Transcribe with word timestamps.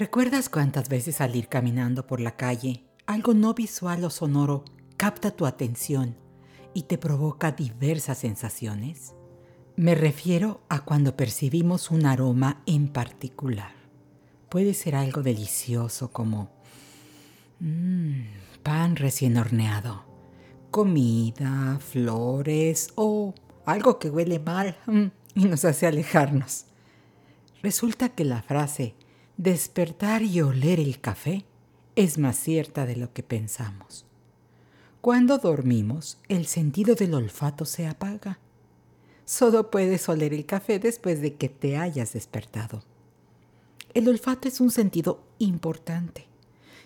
¿Recuerdas 0.00 0.48
cuántas 0.48 0.88
veces 0.88 1.20
al 1.20 1.36
ir 1.36 1.48
caminando 1.48 2.06
por 2.06 2.20
la 2.20 2.34
calle, 2.34 2.86
algo 3.04 3.34
no 3.34 3.52
visual 3.52 4.02
o 4.02 4.08
sonoro 4.08 4.64
capta 4.96 5.30
tu 5.30 5.44
atención 5.44 6.16
y 6.72 6.84
te 6.84 6.96
provoca 6.96 7.52
diversas 7.52 8.16
sensaciones? 8.16 9.12
Me 9.76 9.94
refiero 9.94 10.62
a 10.70 10.86
cuando 10.86 11.18
percibimos 11.18 11.90
un 11.90 12.06
aroma 12.06 12.62
en 12.64 12.88
particular. 12.88 13.74
Puede 14.48 14.72
ser 14.72 14.96
algo 14.96 15.22
delicioso 15.22 16.10
como 16.10 16.50
mmm, 17.58 18.22
pan 18.62 18.96
recién 18.96 19.36
horneado, 19.36 20.06
comida, 20.70 21.78
flores 21.78 22.88
o 22.94 23.34
algo 23.66 23.98
que 23.98 24.08
huele 24.08 24.38
mal 24.38 24.78
mm, 24.86 25.08
y 25.34 25.44
nos 25.44 25.66
hace 25.66 25.86
alejarnos. 25.86 26.64
Resulta 27.62 28.08
que 28.08 28.24
la 28.24 28.40
frase 28.40 28.94
despertar 29.40 30.20
y 30.20 30.42
oler 30.42 30.78
el 30.78 31.00
café 31.00 31.46
es 31.96 32.18
más 32.18 32.36
cierta 32.36 32.84
de 32.84 32.96
lo 32.96 33.14
que 33.14 33.22
pensamos. 33.22 34.04
Cuando 35.00 35.38
dormimos, 35.38 36.18
el 36.28 36.44
sentido 36.44 36.94
del 36.94 37.14
olfato 37.14 37.64
se 37.64 37.86
apaga. 37.86 38.38
Solo 39.24 39.70
puedes 39.70 40.06
oler 40.10 40.34
el 40.34 40.44
café 40.44 40.78
después 40.78 41.22
de 41.22 41.36
que 41.36 41.48
te 41.48 41.78
hayas 41.78 42.12
despertado. 42.12 42.82
El 43.94 44.08
olfato 44.08 44.46
es 44.46 44.60
un 44.60 44.70
sentido 44.70 45.22
importante, 45.38 46.26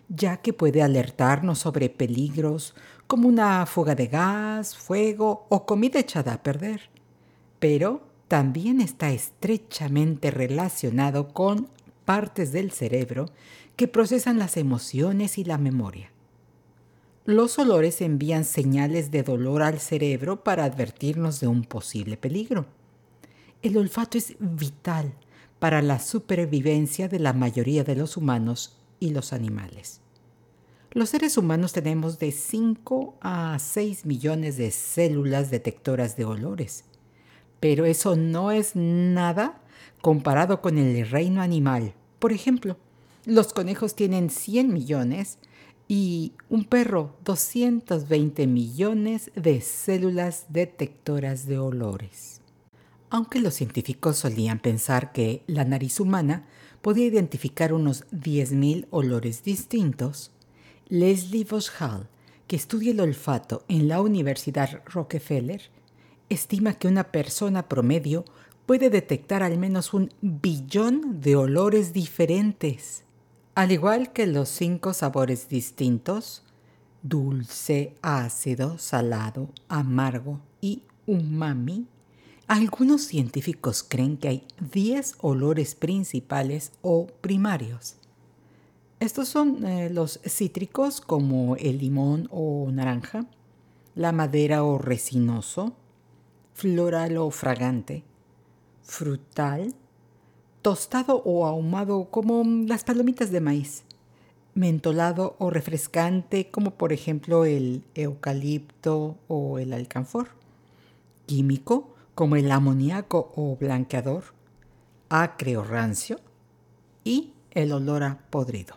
ya 0.08 0.36
que 0.36 0.52
puede 0.52 0.80
alertarnos 0.80 1.58
sobre 1.58 1.91
peligros 1.91 2.77
como 3.08 3.27
una 3.27 3.66
fuga 3.66 3.96
de 3.96 4.06
gas, 4.06 4.77
fuego 4.77 5.46
o 5.48 5.66
comida 5.66 5.98
echada 5.98 6.34
a 6.34 6.42
perder. 6.44 6.89
Pero 7.58 8.02
también 8.28 8.80
está 8.80 9.11
estrechamente 9.11 10.30
relacionado 10.30 11.34
con 11.34 11.68
partes 12.05 12.52
del 12.52 12.70
cerebro 12.70 13.27
que 13.77 13.88
procesan 13.88 14.38
las 14.38 14.56
emociones 14.56 15.38
y 15.38 15.44
la 15.44 15.58
memoria. 15.58 16.11
Los 17.24 17.58
olores 17.58 18.02
envían 18.02 18.44
señales 18.44 19.11
de 19.11 19.23
dolor 19.23 19.62
al 19.62 19.80
cerebro 19.80 20.45
para 20.45 20.64
advertirnos 20.64 21.40
de 21.40 21.46
un 21.46 21.64
posible 21.64 22.17
peligro. 22.17 22.67
El 23.62 23.78
olfato 23.78 24.18
es 24.18 24.36
vital 24.39 25.14
para 25.58 25.80
la 25.80 25.98
supervivencia 25.98 27.08
de 27.08 27.18
la 27.18 27.33
mayoría 27.33 27.83
de 27.84 27.96
los 27.96 28.18
humanos 28.18 28.77
y 29.01 29.11
los 29.11 29.33
animales. 29.33 30.02
Los 30.90 31.08
seres 31.08 31.39
humanos 31.39 31.73
tenemos 31.73 32.18
de 32.18 32.30
5 32.30 33.17
a 33.20 33.58
6 33.58 34.05
millones 34.05 34.58
de 34.58 34.70
células 34.70 35.51
detectoras 35.51 36.17
de 36.17 36.27
olores, 36.27 36.84
pero 37.58 37.86
eso 37.86 38.14
no 38.14 38.52
es 38.52 38.77
nada 38.77 39.62
comparado 40.02 40.61
con 40.61 40.77
el 40.77 41.08
reino 41.08 41.40
animal. 41.40 41.95
Por 42.24 42.33
ejemplo, 42.33 42.79
los 43.27 43.52
conejos 43.52 43.95
tienen 43.95 44.30
100 44.30 44.73
millones 44.73 45.36
y 45.89 46.33
un 46.48 46.64
perro 46.64 47.14
220 47.23 48.46
millones 48.46 49.30
de 49.36 49.61
células 49.61 50.46
detectoras 50.48 51.45
de 51.45 51.58
olores. 51.58 52.40
Aunque 53.11 53.40
los 53.40 53.52
científicos 53.52 54.17
solían 54.17 54.58
pensar 54.58 55.13
que 55.13 55.42
la 55.46 55.67
nariz 55.67 56.01
humana 56.01 56.46
podía 56.80 57.05
identificar 57.05 57.74
unos 57.74 58.07
10.000 58.07 58.86
olores 58.89 59.42
distintos, 59.42 60.30
Leslie 60.89 61.46
Hall, 61.79 62.08
que 62.46 62.57
estudia 62.57 62.92
el 62.92 63.01
olfato 63.01 63.67
en 63.68 63.86
la 63.86 64.01
Universidad 64.01 64.83
Rockefeller, 64.86 65.61
estima 66.30 66.73
que 66.73 66.89
una 66.89 67.05
persona 67.05 67.68
promedio 67.68 68.24
puede 68.67 68.91
detectar 68.91 69.42
al 69.42 69.58
menos 69.58 69.92
un 69.95 70.11
billón 70.20 71.20
de 71.20 71.36
olores 71.36 71.92
diferentes. 71.92 73.05
Al 73.55 73.73
igual 73.73 74.13
que 74.13 74.27
los 74.27 74.48
cinco 74.48 74.95
sabores 74.95 75.48
distintos, 75.48 76.42
dulce, 77.02 77.95
ácido, 78.02 78.79
salado, 78.79 79.51
amargo 79.69 80.41
y 80.61 80.83
umami, 81.07 81.86
algunos 82.47 83.02
científicos 83.02 83.85
creen 83.86 84.17
que 84.17 84.29
hay 84.29 84.47
10 84.73 85.17
olores 85.20 85.75
principales 85.75 86.73
o 86.83 87.07
primarios. 87.07 87.96
Estos 89.01 89.29
son 89.29 89.64
eh, 89.64 89.91
los 89.91 90.20
cítricos 90.27 91.01
como 91.01 91.57
el 91.57 91.79
limón 91.79 92.29
o 92.31 92.69
naranja, 92.70 93.27
la 93.95 94.13
madera 94.13 94.64
o 94.64 94.79
resinoso, 94.79 95.75
floral 96.55 97.17
o 97.17 97.31
fragante, 97.31 98.05
frutal, 98.84 99.74
tostado 100.62 101.22
o 101.24 101.46
ahumado 101.46 102.08
como 102.11 102.45
las 102.67 102.84
palomitas 102.84 103.30
de 103.30 103.40
maíz, 103.40 103.84
mentolado 104.55 105.34
o 105.39 105.50
refrescante 105.50 106.50
como 106.50 106.72
por 106.72 106.92
ejemplo 106.92 107.45
el 107.45 107.84
eucalipto 107.95 109.17
o 109.27 109.58
el 109.58 109.72
alcanfor, 109.72 110.28
químico 111.27 111.95
como 112.14 112.36
el 112.36 112.52
amoníaco 112.52 113.33
o 113.34 113.56
blanqueador, 113.56 114.24
acre 115.08 115.56
o 115.56 115.64
rancio 115.64 116.20
y 117.02 117.33
el 117.51 117.72
olor 117.72 118.05
a 118.05 118.18
podrido. 118.30 118.77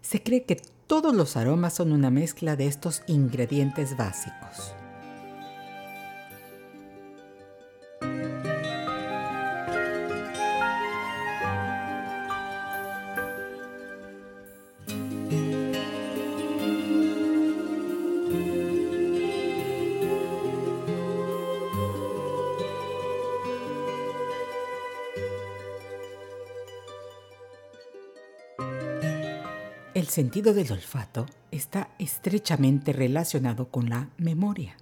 Se 0.00 0.22
cree 0.22 0.44
que 0.44 0.56
todos 0.86 1.14
los 1.14 1.36
aromas 1.36 1.74
son 1.74 1.92
una 1.92 2.10
mezcla 2.10 2.56
de 2.56 2.66
estos 2.66 3.02
ingredientes 3.06 3.96
básicos. 3.96 4.74
Sentido 30.12 30.52
del 30.52 30.70
olfato 30.70 31.24
está 31.50 31.88
estrechamente 31.98 32.92
relacionado 32.92 33.68
con 33.70 33.88
la 33.88 34.10
memoria, 34.18 34.76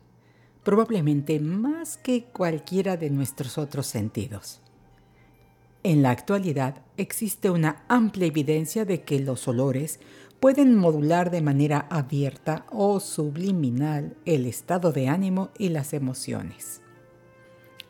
probablemente 0.65 1.38
más 1.38 1.99
que 1.99 2.25
cualquiera 2.25 2.97
de 2.97 3.11
nuestros 3.11 3.56
otros 3.56 3.87
sentidos. 3.87 4.61
En 5.85 6.03
la 6.03 6.11
actualidad 6.11 6.82
existe 6.97 7.49
una 7.49 7.85
amplia 7.87 8.27
evidencia 8.27 8.85
de 8.85 9.03
que 9.03 9.21
los 9.21 9.47
olores 9.47 10.00
pueden 10.41 10.75
modular 10.75 11.31
de 11.31 11.43
manera 11.43 11.87
abierta 11.91 12.67
o 12.73 12.99
subliminal 12.99 14.17
el 14.25 14.47
estado 14.47 14.91
de 14.91 15.06
ánimo 15.06 15.50
y 15.56 15.69
las 15.69 15.93
emociones. 15.93 16.83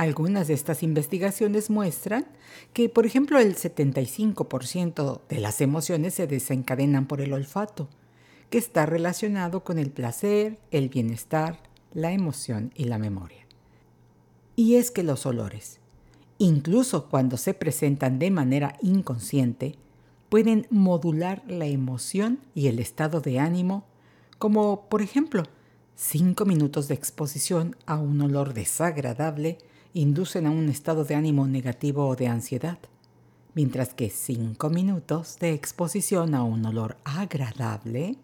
Algunas 0.01 0.49
de 0.49 0.55
estas 0.55 0.83
investigaciones 0.83 1.69
muestran 1.69 2.25
que, 2.73 2.89
por 2.89 3.05
ejemplo, 3.05 3.39
el 3.39 3.55
75% 3.55 5.21
de 5.29 5.41
las 5.41 5.61
emociones 5.61 6.15
se 6.15 6.27
desencadenan 6.27 7.07
por 7.07 7.21
el 7.21 7.35
olfato, 7.35 7.87
que 8.49 8.57
está 8.57 8.87
relacionado 8.87 9.63
con 9.63 9.79
el 9.79 9.91
placer, 9.91 10.59
el 10.71 10.89
bienestar, 10.89 11.61
la 11.93 12.13
emoción 12.13 12.73
y 12.75 12.85
la 12.85 12.97
memoria. 12.97 13.45
Y 14.57 14.77
es 14.77 14.91
que 14.91 15.03
los 15.03 15.27
olores, 15.27 15.81
incluso 16.39 17.11
cuando 17.11 17.37
se 17.37 17.53
presentan 17.53 18.19
de 18.19 18.31
manera 18.31 18.79
inconsciente, 18.81 19.75
pueden 20.31 20.67
modular 20.71 21.43
la 21.47 21.67
emoción 21.67 22.41
y 22.55 22.69
el 22.69 22.79
estado 22.79 23.21
de 23.21 23.39
ánimo, 23.39 23.85
como 24.39 24.89
por 24.89 25.03
ejemplo 25.03 25.43
Cinco 26.03 26.47
minutos 26.47 26.89
de 26.89 26.95
exposición 26.95 27.77
a 27.85 27.99
un 27.99 28.23
olor 28.23 28.55
desagradable 28.55 29.59
inducen 29.95 30.47
a 30.47 30.51
un 30.51 30.69
estado 30.69 31.05
de 31.05 31.15
ánimo 31.15 31.47
negativo 31.47 32.07
o 32.07 32.17
de 32.17 32.29
ansiedad, 32.29 32.79
mientras 33.55 33.95
que 33.95 34.11
cinco 34.11 34.71
minutos 34.71 35.39
de 35.41 35.53
exposición 35.53 36.35
a 36.35 36.43
un 36.43 36.65
olor 36.65 36.97
agradable 37.05 38.17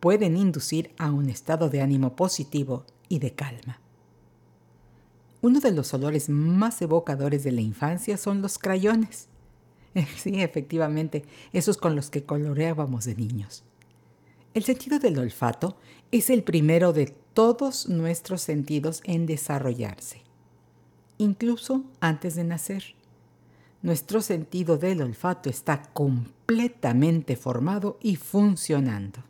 pueden 0.00 0.36
inducir 0.36 0.90
a 0.98 1.10
un 1.10 1.28
estado 1.28 1.68
de 1.70 1.80
ánimo 1.80 2.14
positivo 2.14 2.84
y 3.08 3.18
de 3.18 3.32
calma. 3.32 3.80
Uno 5.40 5.60
de 5.60 5.72
los 5.72 5.94
olores 5.94 6.28
más 6.28 6.82
evocadores 6.82 7.44
de 7.44 7.52
la 7.52 7.60
infancia 7.60 8.16
son 8.16 8.42
los 8.42 8.58
crayones. 8.58 9.28
Sí, 10.16 10.42
efectivamente, 10.42 11.24
esos 11.52 11.76
con 11.76 11.96
los 11.96 12.10
que 12.10 12.22
coloreábamos 12.22 13.04
de 13.04 13.16
niños. 13.16 13.64
El 14.54 14.62
sentido 14.62 14.98
del 14.98 15.18
olfato 15.18 15.76
es 16.12 16.30
el 16.30 16.44
primero 16.44 16.92
de 16.92 17.06
todos 17.34 17.88
nuestros 17.88 18.42
sentidos 18.42 19.00
en 19.04 19.26
desarrollarse, 19.26 20.22
incluso 21.18 21.84
antes 22.00 22.34
de 22.34 22.44
nacer. 22.44 22.94
Nuestro 23.82 24.22
sentido 24.22 24.78
del 24.78 25.02
olfato 25.02 25.50
está 25.50 25.82
completamente 25.92 27.36
formado 27.36 27.98
y 28.02 28.16
funcionando. 28.16 29.22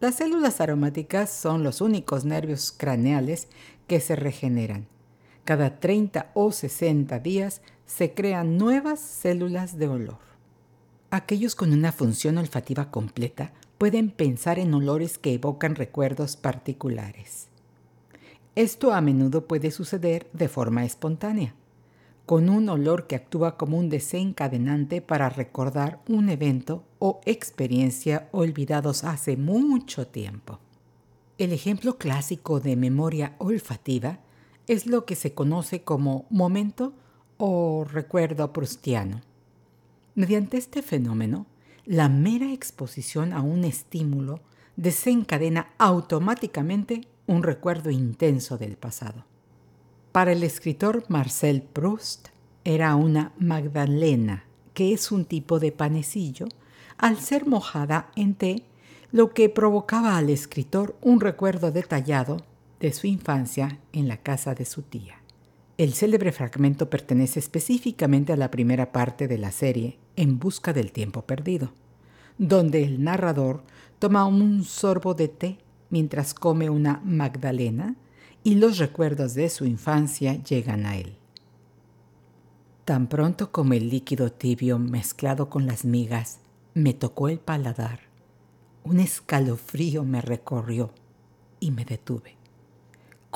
Las 0.00 0.16
células 0.16 0.60
aromáticas 0.60 1.30
son 1.30 1.62
los 1.62 1.80
únicos 1.80 2.24
nervios 2.24 2.72
craneales 2.76 3.48
que 3.86 4.00
se 4.00 4.16
regeneran. 4.16 4.86
Cada 5.44 5.78
30 5.78 6.32
o 6.34 6.50
60 6.50 7.18
días 7.20 7.62
se 7.86 8.12
crean 8.12 8.58
nuevas 8.58 9.00
células 9.00 9.78
de 9.78 9.88
olor. 9.88 10.18
Aquellos 11.10 11.54
con 11.54 11.72
una 11.72 11.92
función 11.92 12.36
olfativa 12.36 12.90
completa 12.90 13.52
pueden 13.78 14.10
pensar 14.10 14.58
en 14.58 14.74
olores 14.74 15.18
que 15.18 15.34
evocan 15.34 15.76
recuerdos 15.76 16.36
particulares. 16.36 17.48
Esto 18.56 18.94
a 18.94 19.02
menudo 19.02 19.46
puede 19.46 19.70
suceder 19.70 20.30
de 20.32 20.48
forma 20.48 20.86
espontánea, 20.86 21.54
con 22.24 22.48
un 22.48 22.70
olor 22.70 23.06
que 23.06 23.14
actúa 23.14 23.58
como 23.58 23.76
un 23.76 23.90
desencadenante 23.90 25.02
para 25.02 25.28
recordar 25.28 26.00
un 26.08 26.30
evento 26.30 26.82
o 26.98 27.20
experiencia 27.26 28.30
olvidados 28.32 29.04
hace 29.04 29.36
mucho 29.36 30.06
tiempo. 30.06 30.58
El 31.36 31.52
ejemplo 31.52 31.98
clásico 31.98 32.58
de 32.58 32.76
memoria 32.76 33.36
olfativa 33.36 34.20
es 34.66 34.86
lo 34.86 35.04
que 35.04 35.16
se 35.16 35.34
conoce 35.34 35.82
como 35.82 36.24
momento 36.30 36.94
o 37.36 37.84
recuerdo 37.84 38.54
prustiano. 38.54 39.20
Mediante 40.14 40.56
este 40.56 40.80
fenómeno, 40.80 41.44
la 41.84 42.08
mera 42.08 42.50
exposición 42.54 43.34
a 43.34 43.42
un 43.42 43.64
estímulo 43.64 44.40
desencadena 44.76 45.74
automáticamente 45.76 47.02
un 47.26 47.42
recuerdo 47.42 47.90
intenso 47.90 48.58
del 48.58 48.76
pasado. 48.76 49.24
Para 50.12 50.32
el 50.32 50.42
escritor 50.42 51.04
Marcel 51.08 51.62
Proust 51.62 52.28
era 52.64 52.94
una 52.96 53.32
magdalena, 53.38 54.44
que 54.74 54.92
es 54.92 55.12
un 55.12 55.24
tipo 55.24 55.58
de 55.58 55.72
panecillo, 55.72 56.46
al 56.98 57.18
ser 57.18 57.46
mojada 57.46 58.10
en 58.16 58.34
té, 58.34 58.62
lo 59.12 59.32
que 59.32 59.48
provocaba 59.48 60.16
al 60.16 60.30
escritor 60.30 60.96
un 61.00 61.20
recuerdo 61.20 61.70
detallado 61.70 62.38
de 62.80 62.92
su 62.92 63.06
infancia 63.06 63.78
en 63.92 64.08
la 64.08 64.18
casa 64.18 64.54
de 64.54 64.64
su 64.64 64.82
tía. 64.82 65.20
El 65.78 65.92
célebre 65.92 66.32
fragmento 66.32 66.88
pertenece 66.88 67.38
específicamente 67.38 68.32
a 68.32 68.36
la 68.36 68.50
primera 68.50 68.92
parte 68.92 69.28
de 69.28 69.38
la 69.38 69.52
serie, 69.52 69.98
En 70.16 70.38
busca 70.38 70.72
del 70.72 70.92
tiempo 70.92 71.22
perdido, 71.22 71.72
donde 72.38 72.82
el 72.82 73.04
narrador 73.04 73.62
toma 73.98 74.24
un 74.24 74.64
sorbo 74.64 75.12
de 75.12 75.28
té 75.28 75.58
mientras 75.90 76.34
come 76.34 76.70
una 76.70 77.00
magdalena 77.04 77.96
y 78.42 78.56
los 78.56 78.78
recuerdos 78.78 79.34
de 79.34 79.48
su 79.48 79.64
infancia 79.64 80.42
llegan 80.42 80.86
a 80.86 80.96
él. 80.96 81.16
Tan 82.84 83.08
pronto 83.08 83.50
como 83.50 83.74
el 83.74 83.90
líquido 83.90 84.30
tibio 84.30 84.78
mezclado 84.78 85.50
con 85.50 85.66
las 85.66 85.84
migas 85.84 86.38
me 86.74 86.94
tocó 86.94 87.28
el 87.28 87.38
paladar, 87.38 88.00
un 88.84 89.00
escalofrío 89.00 90.04
me 90.04 90.20
recorrió 90.20 90.92
y 91.58 91.72
me 91.72 91.84
detuve 91.84 92.36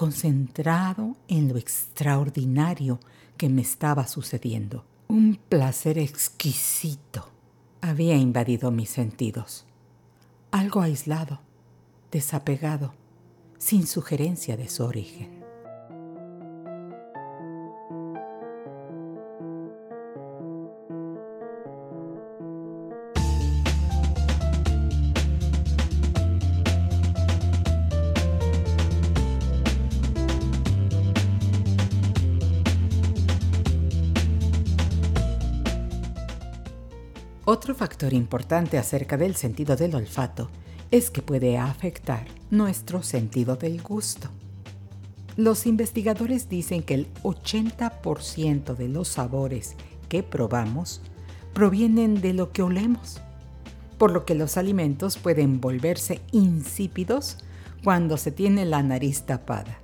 concentrado 0.00 1.14
en 1.28 1.48
lo 1.48 1.58
extraordinario 1.58 3.00
que 3.36 3.50
me 3.50 3.60
estaba 3.60 4.06
sucediendo. 4.06 4.86
Un 5.08 5.36
placer 5.36 5.98
exquisito 5.98 7.28
había 7.82 8.16
invadido 8.16 8.70
mis 8.70 8.88
sentidos. 8.88 9.66
Algo 10.52 10.80
aislado, 10.80 11.40
desapegado, 12.10 12.92
sin 13.58 13.86
sugerencia 13.86 14.56
de 14.56 14.68
su 14.68 14.84
origen. 14.84 15.40
Otro 37.44 37.74
factor 37.74 38.12
importante 38.12 38.78
acerca 38.78 39.16
del 39.16 39.34
sentido 39.34 39.74
del 39.74 39.96
olfato 39.96 40.50
es 40.90 41.10
que 41.10 41.22
puede 41.22 41.58
afectar 41.58 42.26
nuestro 42.50 43.02
sentido 43.02 43.56
del 43.56 43.82
gusto. 43.82 44.28
Los 45.36 45.66
investigadores 45.66 46.48
dicen 46.48 46.82
que 46.82 46.94
el 46.94 47.12
80% 47.22 48.74
de 48.74 48.88
los 48.88 49.08
sabores 49.08 49.76
que 50.08 50.22
probamos 50.22 51.00
provienen 51.54 52.20
de 52.20 52.34
lo 52.34 52.52
que 52.52 52.62
olemos, 52.62 53.20
por 53.98 54.10
lo 54.12 54.24
que 54.24 54.34
los 54.34 54.56
alimentos 54.56 55.16
pueden 55.16 55.60
volverse 55.60 56.20
insípidos 56.32 57.38
cuando 57.84 58.16
se 58.16 58.32
tiene 58.32 58.64
la 58.64 58.82
nariz 58.82 59.22
tapada. 59.22 59.78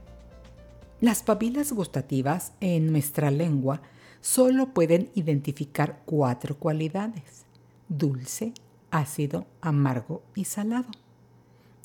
Las 1.01 1.23
papilas 1.23 1.73
gustativas 1.73 2.53
en 2.61 2.91
nuestra 2.91 3.31
lengua 3.31 3.83
solo 4.21 4.73
pueden 4.75 5.11
identificar 5.15 6.03
cuatro 6.05 6.59
cualidades 6.59 7.47
dulce, 7.89 8.53
ácido, 8.91 9.47
amargo 9.61 10.23
y 10.35 10.45
salado. 10.45 10.89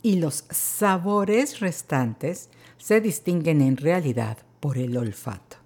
Y 0.01 0.15
los 0.15 0.45
sabores 0.49 1.59
restantes 1.59 2.49
se 2.77 3.01
distinguen 3.01 3.61
en 3.61 3.77
realidad 3.77 4.37
por 4.59 4.77
el 4.77 4.97
olfato. 4.97 5.57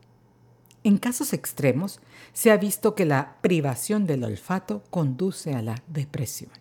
En 0.84 0.98
casos 0.98 1.34
extremos, 1.34 2.00
se 2.34 2.52
ha 2.52 2.58
visto 2.58 2.94
que 2.94 3.06
la 3.06 3.38
privación 3.42 4.06
del 4.06 4.24
olfato 4.24 4.84
conduce 4.92 5.56
a 5.56 5.62
la 5.62 5.82
depresión. 5.88 6.52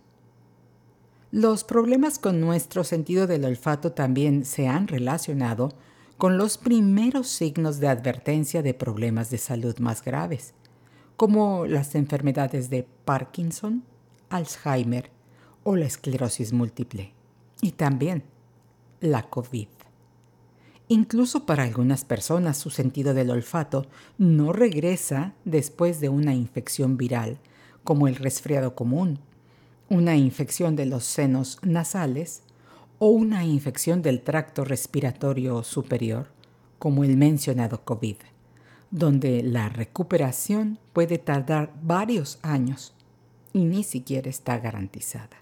Los 1.31 1.65
problemas 1.65 2.19
con 2.19 2.41
nuestro 2.41 2.85
sentido 2.85 3.27
del 3.27 3.45
olfato 3.45 3.93
también 3.93 4.45
se 4.45 4.69
han 4.69 4.87
relacionado 4.87 5.75
con 6.17 6.39
los 6.39 6.59
primeros 6.59 7.29
signos 7.29 7.81
de 7.81 7.89
advertencia 7.89 8.63
de 8.63 8.73
problemas 8.73 9.31
de 9.31 9.39
salud 9.39 9.77
más 9.79 10.03
graves, 10.03 10.55
como 11.17 11.67
las 11.67 11.95
enfermedades 11.95 12.71
de 12.71 12.87
Parkinson, 13.05 13.83
Alzheimer 14.31 15.11
o 15.63 15.77
la 15.77 15.87
esclerosis 15.87 16.53
múltiple, 16.53 17.13
y 17.61 17.73
también 17.73 18.25
la 19.01 19.29
COVID. 19.29 19.69
Incluso 20.89 21.47
para 21.47 21.63
algunas 21.63 22.05
personas 22.05 22.59
su 22.59 22.71
sentido 22.71 23.15
del 23.15 23.31
olfato 23.31 23.87
no 24.19 24.53
regresa 24.53 25.35
después 25.45 26.01
de 26.01 26.09
una 26.09 26.35
infección 26.35 26.97
viral, 26.97 27.39
como 27.83 28.09
el 28.09 28.17
resfriado 28.17 28.75
común, 28.75 29.19
una 29.89 30.17
infección 30.17 30.77
de 30.77 30.87
los 30.87 31.05
senos 31.05 31.59
nasales 31.63 32.43
o 32.99 33.09
una 33.09 33.45
infección 33.45 34.03
del 34.03 34.21
tracto 34.21 34.65
respiratorio 34.65 35.63
superior, 35.63 36.29
como 36.79 37.05
el 37.05 37.17
mencionado 37.17 37.85
COVID 37.85 38.17
donde 38.95 39.43
la 39.43 39.69
recuperación 39.69 40.79
puede 40.93 41.19
tardar 41.19 41.75
varios 41.83 42.39
años 42.43 42.94
y 43.55 43.65
ni 43.65 43.85
siquiera 43.85 44.29
está 44.29 44.59
garantizada. 44.59 45.39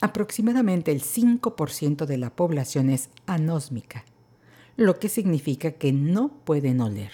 Aproximadamente 0.00 0.92
el 0.92 1.02
5% 1.02 2.06
de 2.06 2.16
la 2.16 2.34
población 2.34 2.88
es 2.88 3.10
anósmica, 3.26 4.06
lo 4.76 4.98
que 4.98 5.10
significa 5.10 5.72
que 5.72 5.92
no 5.92 6.28
pueden 6.44 6.80
oler. 6.80 7.12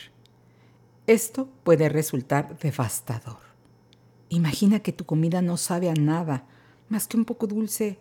Esto 1.08 1.48
puede 1.64 1.88
resultar 1.88 2.56
devastador. 2.60 3.38
Imagina 4.28 4.80
que 4.80 4.92
tu 4.92 5.04
comida 5.04 5.42
no 5.42 5.56
sabe 5.56 5.88
a 5.88 5.94
nada 5.94 6.46
más 6.88 7.08
que 7.08 7.16
un 7.16 7.24
poco 7.24 7.48
dulce 7.48 7.98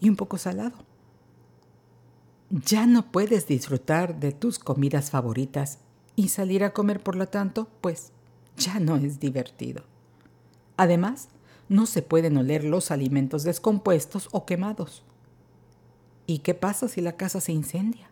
y 0.00 0.10
un 0.10 0.16
poco 0.16 0.36
salado. 0.36 0.84
Ya 2.50 2.86
no 2.86 3.10
puedes 3.10 3.46
disfrutar 3.46 4.20
de 4.20 4.32
tus 4.32 4.58
comidas 4.58 5.10
favoritas 5.10 5.78
y 6.16 6.28
salir 6.28 6.64
a 6.64 6.72
comer, 6.72 7.02
por 7.02 7.16
lo 7.16 7.28
tanto, 7.28 7.68
pues 7.80 8.12
ya 8.56 8.80
no 8.80 8.96
es 8.96 9.18
divertido. 9.18 9.93
Además, 10.76 11.28
no 11.68 11.86
se 11.86 12.02
pueden 12.02 12.36
oler 12.36 12.64
los 12.64 12.90
alimentos 12.90 13.42
descompuestos 13.42 14.28
o 14.32 14.44
quemados. 14.44 15.04
¿Y 16.26 16.38
qué 16.38 16.54
pasa 16.54 16.88
si 16.88 17.00
la 17.00 17.16
casa 17.16 17.40
se 17.40 17.52
incendia? 17.52 18.10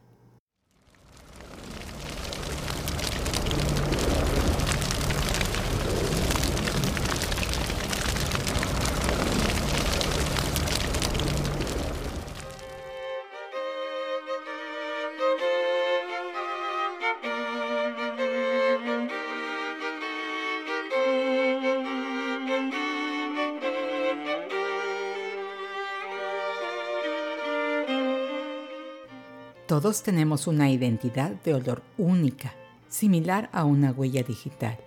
Todos 29.83 30.05
tenemos 30.05 30.47
una 30.47 30.71
identidad 30.71 31.33
de 31.43 31.55
olor 31.55 31.83
única, 31.99 32.53
similar 32.89 33.51
a 33.53 33.65
una 33.65 33.91
huella 33.91 34.23
digital. 34.23 34.79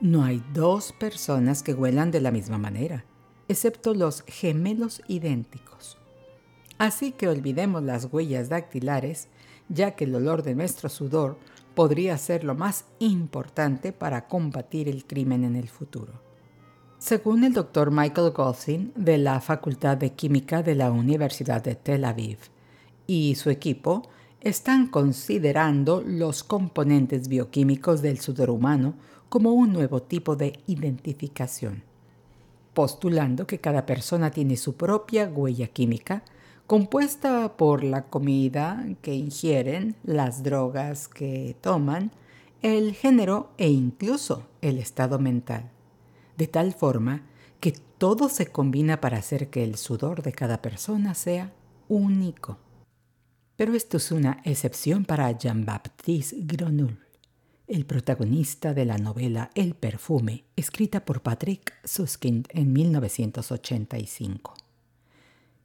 No 0.00 0.24
hay 0.24 0.42
dos 0.52 0.92
personas 0.92 1.62
que 1.62 1.72
huelan 1.72 2.10
de 2.10 2.20
la 2.20 2.32
misma 2.32 2.58
manera, 2.58 3.04
excepto 3.46 3.94
los 3.94 4.24
gemelos 4.26 5.02
idénticos. 5.06 5.98
Así 6.78 7.12
que 7.12 7.28
olvidemos 7.28 7.84
las 7.84 8.08
huellas 8.10 8.48
dactilares, 8.48 9.28
ya 9.68 9.92
que 9.92 10.02
el 10.02 10.16
olor 10.16 10.42
de 10.42 10.56
nuestro 10.56 10.88
sudor 10.88 11.38
podría 11.76 12.18
ser 12.18 12.42
lo 12.42 12.56
más 12.56 12.86
importante 12.98 13.92
para 13.92 14.26
combatir 14.26 14.88
el 14.88 15.06
crimen 15.06 15.44
en 15.44 15.54
el 15.54 15.68
futuro. 15.68 16.12
Según 16.98 17.44
el 17.44 17.52
doctor 17.52 17.92
Michael 17.92 18.32
Goldstein 18.32 18.92
de 18.96 19.16
la 19.16 19.40
Facultad 19.40 19.96
de 19.96 20.12
Química 20.14 20.64
de 20.64 20.74
la 20.74 20.90
Universidad 20.90 21.62
de 21.62 21.76
Tel 21.76 22.04
Aviv, 22.04 22.38
y 23.06 23.34
su 23.34 23.50
equipo 23.50 24.08
están 24.44 24.88
considerando 24.88 26.02
los 26.06 26.44
componentes 26.44 27.28
bioquímicos 27.28 28.02
del 28.02 28.20
sudor 28.20 28.50
humano 28.50 28.94
como 29.30 29.52
un 29.52 29.72
nuevo 29.72 30.02
tipo 30.02 30.36
de 30.36 30.58
identificación, 30.66 31.82
postulando 32.74 33.46
que 33.46 33.58
cada 33.58 33.86
persona 33.86 34.30
tiene 34.30 34.58
su 34.58 34.74
propia 34.74 35.30
huella 35.34 35.68
química 35.68 36.22
compuesta 36.66 37.56
por 37.56 37.82
la 37.84 38.04
comida 38.04 38.86
que 39.00 39.14
ingieren, 39.14 39.96
las 40.04 40.42
drogas 40.42 41.08
que 41.08 41.56
toman, 41.62 42.10
el 42.60 42.92
género 42.92 43.50
e 43.56 43.70
incluso 43.70 44.46
el 44.60 44.78
estado 44.78 45.18
mental, 45.18 45.70
de 46.36 46.48
tal 46.48 46.74
forma 46.74 47.22
que 47.60 47.72
todo 47.72 48.28
se 48.28 48.48
combina 48.48 49.00
para 49.00 49.18
hacer 49.18 49.48
que 49.48 49.64
el 49.64 49.76
sudor 49.76 50.22
de 50.22 50.32
cada 50.32 50.60
persona 50.60 51.14
sea 51.14 51.50
único. 51.88 52.58
Pero 53.56 53.74
esto 53.74 53.98
es 53.98 54.10
una 54.10 54.40
excepción 54.44 55.04
para 55.04 55.30
Jean-Baptiste 55.30 56.38
Grenouille, 56.40 56.98
el 57.68 57.86
protagonista 57.86 58.74
de 58.74 58.84
la 58.84 58.98
novela 58.98 59.50
El 59.54 59.74
perfume, 59.74 60.44
escrita 60.56 61.04
por 61.04 61.22
Patrick 61.22 61.72
Suskind 61.84 62.48
en 62.50 62.72
1985, 62.72 64.54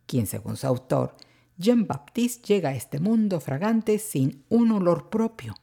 quien 0.05 0.27
según 0.27 0.55
su 0.55 0.67
autor, 0.67 1.15
Jean-Baptiste 1.57 2.53
llega 2.53 2.69
a 2.69 2.75
este 2.75 2.99
mundo 2.99 3.39
fragante 3.39 3.97
sin 3.97 4.43
un 4.49 4.71
olor 4.71 5.09
propio, 5.09 5.55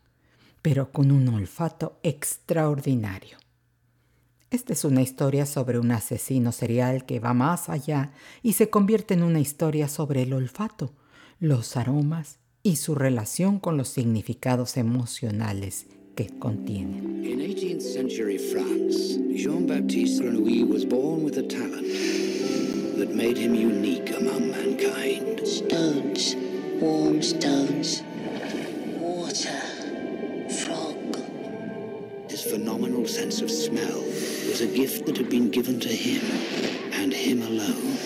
pero 0.63 0.91
con 0.91 1.13
un 1.13 1.29
olfato 1.29 2.01
extraordinario. 2.03 3.39
Esta 4.51 4.73
es 4.73 4.85
una 4.85 5.01
historia 5.01 5.47
sobre 5.47 5.79
un 5.79 5.93
asesino 5.93 6.51
serial 6.51 7.07
que 7.07 7.21
va 7.21 7.35
más 7.35 7.69
allá 7.69 8.11
y 8.43 8.55
se 8.55 8.69
convierte 8.69 9.15
en 9.15 9.23
una 9.23 9.39
historia 9.39 9.87
sobre 9.87 10.23
el 10.23 10.33
olfato, 10.33 10.93
los 11.41 11.77
aromas 11.77 12.39
y 12.63 12.77
su 12.77 12.95
relación 12.95 13.59
con 13.59 13.77
los 13.77 13.89
significados 13.89 14.77
emocionales 14.77 15.87
que 16.15 16.31
contienen. 16.39 17.25
In 17.25 17.41
18th 17.41 17.83
century 17.83 18.39
France, 18.39 19.19
Jean-Baptiste 19.35 20.23
Grenouille 20.23 20.65
was 20.65 20.85
born 20.85 21.23
with 21.23 21.37
a 21.39 21.43
talent 21.43 21.87
that 22.97 23.15
made 23.15 23.37
him 23.37 23.55
unique 23.55 24.11
among 24.17 24.51
mankind. 24.51 25.47
Stones, 25.47 26.35
warm 26.81 27.23
stones, 27.23 28.03
water, 28.99 29.61
frog. 30.65 30.97
His 32.31 32.43
phenomenal 32.43 33.07
sense 33.07 33.43
of 33.43 33.51
smell 33.51 34.01
was 34.49 34.63
a 34.63 34.67
gift 34.67 35.05
that 35.07 35.19
had 35.19 35.29
been 35.29 35.51
given 35.51 35.79
to 35.81 35.89
him, 35.89 36.23
and 36.95 37.13
him 37.13 37.43
alone. 37.43 37.97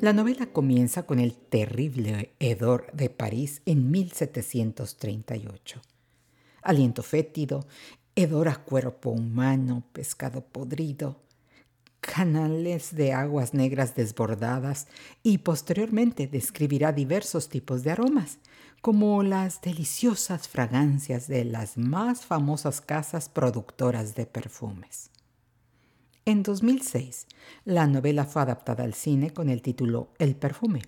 La 0.00 0.14
novela 0.14 0.46
comienza 0.46 1.02
con 1.02 1.18
el 1.18 1.34
terrible 1.34 2.32
hedor 2.40 2.90
de 2.94 3.10
París 3.10 3.60
en 3.66 3.90
1738. 3.90 5.82
Aliento 6.62 7.02
fétido, 7.02 7.66
hedor 8.16 8.48
a 8.48 8.64
cuerpo 8.64 9.10
humano, 9.10 9.84
pescado 9.92 10.40
podrido, 10.40 11.20
canales 12.00 12.96
de 12.96 13.12
aguas 13.12 13.52
negras 13.52 13.94
desbordadas 13.94 14.86
y 15.22 15.36
posteriormente 15.36 16.26
describirá 16.26 16.92
diversos 16.92 17.50
tipos 17.50 17.82
de 17.82 17.90
aromas, 17.90 18.38
como 18.80 19.22
las 19.22 19.60
deliciosas 19.60 20.48
fragancias 20.48 21.28
de 21.28 21.44
las 21.44 21.76
más 21.76 22.24
famosas 22.24 22.80
casas 22.80 23.28
productoras 23.28 24.14
de 24.14 24.24
perfumes. 24.24 25.09
En 26.26 26.42
2006, 26.42 27.26
la 27.64 27.86
novela 27.86 28.26
fue 28.26 28.42
adaptada 28.42 28.84
al 28.84 28.92
cine 28.92 29.30
con 29.32 29.48
el 29.48 29.62
título 29.62 30.12
El 30.18 30.36
perfume, 30.36 30.82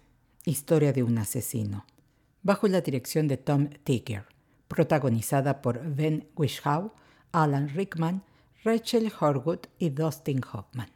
historia 0.45 0.93
de 0.93 1.03
un 1.03 1.17
asesino, 1.17 1.87
bajo 2.43 2.69
la 2.69 2.83
dirección 2.83 3.29
de 3.29 3.39
Tom 3.39 3.71
Tiger, 3.83 4.27
protagonizada 4.69 5.62
por 5.62 5.83
Ben 5.95 6.29
Whishaw, 6.37 6.93
Alan 7.33 7.71
Rickman, 7.71 8.23
Rachel 8.62 9.11
Horwood 9.19 9.61
y 9.79 9.89
Dustin 9.89 10.43
Hoffman. 10.53 10.91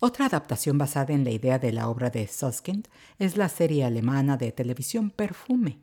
Otra 0.00 0.26
adaptación 0.26 0.76
basada 0.76 1.14
en 1.14 1.22
la 1.22 1.30
idea 1.30 1.60
de 1.60 1.72
la 1.72 1.88
obra 1.88 2.10
de 2.10 2.26
Suskind 2.26 2.88
es 3.20 3.36
la 3.36 3.48
serie 3.48 3.84
alemana 3.84 4.36
de 4.36 4.50
televisión 4.50 5.10
Perfume, 5.10 5.78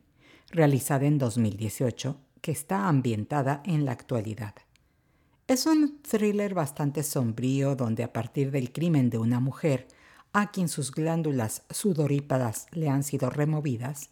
realizada 0.50 1.06
en 1.06 1.16
2018, 1.16 2.20
que 2.42 2.52
está 2.52 2.88
ambientada 2.88 3.62
en 3.64 3.86
la 3.86 3.92
actualidad. 3.92 4.54
Es 5.50 5.66
un 5.66 6.00
thriller 6.02 6.54
bastante 6.54 7.02
sombrío 7.02 7.74
donde 7.74 8.04
a 8.04 8.12
partir 8.12 8.52
del 8.52 8.70
crimen 8.70 9.10
de 9.10 9.18
una 9.18 9.40
mujer, 9.40 9.88
a 10.32 10.52
quien 10.52 10.68
sus 10.68 10.92
glándulas 10.92 11.64
sudorípadas 11.70 12.68
le 12.70 12.88
han 12.88 13.02
sido 13.02 13.30
removidas, 13.30 14.10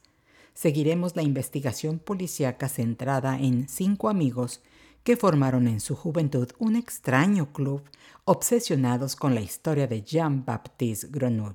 seguiremos 0.52 1.14
la 1.14 1.22
investigación 1.22 2.00
policíaca 2.00 2.68
centrada 2.68 3.38
en 3.38 3.68
cinco 3.68 4.08
amigos 4.08 4.62
que 5.04 5.16
formaron 5.16 5.68
en 5.68 5.78
su 5.78 5.94
juventud 5.94 6.48
un 6.58 6.74
extraño 6.74 7.52
club 7.52 7.82
obsesionados 8.24 9.14
con 9.14 9.36
la 9.36 9.40
historia 9.40 9.86
de 9.86 10.02
Jean-Baptiste 10.02 11.06
Grenouille, 11.08 11.54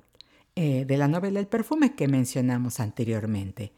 eh, 0.56 0.86
de 0.86 0.96
la 0.96 1.08
novela 1.08 1.40
El 1.40 1.46
perfume 1.46 1.94
que 1.94 2.08
mencionamos 2.08 2.80
anteriormente, 2.80 3.74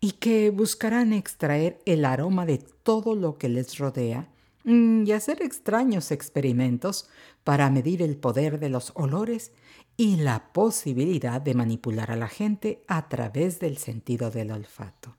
y 0.00 0.12
que 0.12 0.48
buscarán 0.48 1.12
extraer 1.12 1.82
el 1.84 2.06
aroma 2.06 2.46
de 2.46 2.56
todo 2.56 3.14
lo 3.14 3.36
que 3.36 3.50
les 3.50 3.76
rodea 3.76 4.30
y 4.64 5.10
hacer 5.12 5.42
extraños 5.42 6.10
experimentos 6.10 7.08
para 7.44 7.70
medir 7.70 8.02
el 8.02 8.16
poder 8.16 8.58
de 8.58 8.68
los 8.68 8.92
olores 8.94 9.52
y 9.96 10.16
la 10.16 10.52
posibilidad 10.52 11.40
de 11.40 11.54
manipular 11.54 12.10
a 12.10 12.16
la 12.16 12.28
gente 12.28 12.82
a 12.88 13.08
través 13.08 13.60
del 13.60 13.78
sentido 13.78 14.30
del 14.30 14.50
olfato. 14.50 15.16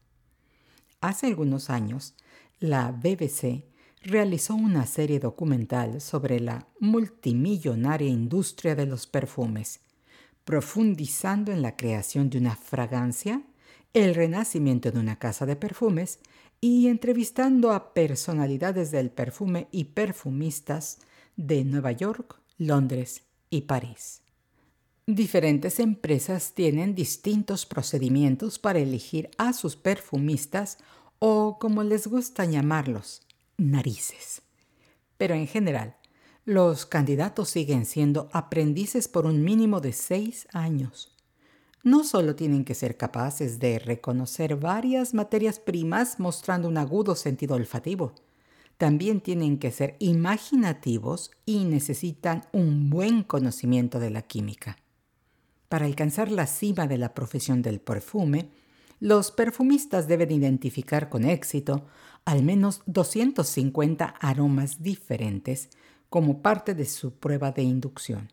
Hace 1.01 1.27
algunos 1.27 1.69
años, 1.69 2.15
la 2.59 2.91
BBC 2.91 3.65
realizó 4.03 4.55
una 4.55 4.85
serie 4.85 5.19
documental 5.19 6.01
sobre 6.01 6.39
la 6.39 6.67
multimillonaria 6.79 8.09
industria 8.09 8.75
de 8.75 8.85
los 8.85 9.07
perfumes, 9.07 9.81
profundizando 10.45 11.51
en 11.51 11.61
la 11.61 11.75
creación 11.75 12.29
de 12.29 12.39
una 12.39 12.55
fragancia, 12.55 13.43
el 13.93 14.15
renacimiento 14.15 14.91
de 14.91 14.99
una 14.99 15.19
casa 15.19 15.45
de 15.45 15.55
perfumes 15.55 16.19
y 16.61 16.87
entrevistando 16.87 17.71
a 17.71 17.93
personalidades 17.93 18.91
del 18.91 19.09
perfume 19.09 19.67
y 19.71 19.85
perfumistas 19.85 20.99
de 21.35 21.65
Nueva 21.65 21.91
York, 21.91 22.39
Londres 22.57 23.23
y 23.49 23.61
París. 23.61 24.21
Diferentes 25.07 25.79
empresas 25.79 26.53
tienen 26.53 26.95
distintos 26.95 27.65
procedimientos 27.65 28.59
para 28.59 28.79
elegir 28.79 29.29
a 29.37 29.51
sus 29.51 29.75
perfumistas 29.75 30.77
o, 31.19 31.57
como 31.59 31.83
les 31.83 32.07
gusta 32.07 32.45
llamarlos, 32.45 33.21
narices. 33.57 34.43
Pero 35.17 35.33
en 35.33 35.47
general, 35.47 35.97
los 36.45 36.85
candidatos 36.85 37.49
siguen 37.49 37.85
siendo 37.85 38.29
aprendices 38.31 39.07
por 39.07 39.25
un 39.25 39.43
mínimo 39.43 39.81
de 39.81 39.93
seis 39.93 40.47
años 40.53 41.11
no 41.83 42.03
solo 42.03 42.35
tienen 42.35 42.65
que 42.65 42.75
ser 42.75 42.97
capaces 42.97 43.59
de 43.59 43.79
reconocer 43.79 44.55
varias 44.55 45.13
materias 45.13 45.59
primas 45.59 46.19
mostrando 46.19 46.67
un 46.67 46.77
agudo 46.77 47.15
sentido 47.15 47.55
olfativo, 47.55 48.13
también 48.77 49.21
tienen 49.21 49.59
que 49.59 49.71
ser 49.71 49.95
imaginativos 49.99 51.31
y 51.45 51.65
necesitan 51.65 52.43
un 52.51 52.89
buen 52.89 53.23
conocimiento 53.23 53.99
de 53.99 54.09
la 54.09 54.23
química. 54.23 54.77
Para 55.69 55.85
alcanzar 55.85 56.31
la 56.31 56.47
cima 56.47 56.87
de 56.87 56.97
la 56.97 57.13
profesión 57.13 57.61
del 57.61 57.79
perfume, 57.79 58.49
los 58.99 59.31
perfumistas 59.31 60.07
deben 60.07 60.31
identificar 60.31 61.09
con 61.09 61.25
éxito 61.25 61.85
al 62.25 62.43
menos 62.43 62.81
250 62.85 64.05
aromas 64.05 64.83
diferentes 64.83 65.69
como 66.09 66.41
parte 66.41 66.75
de 66.75 66.85
su 66.85 67.13
prueba 67.13 67.51
de 67.51 67.63
inducción. 67.63 68.31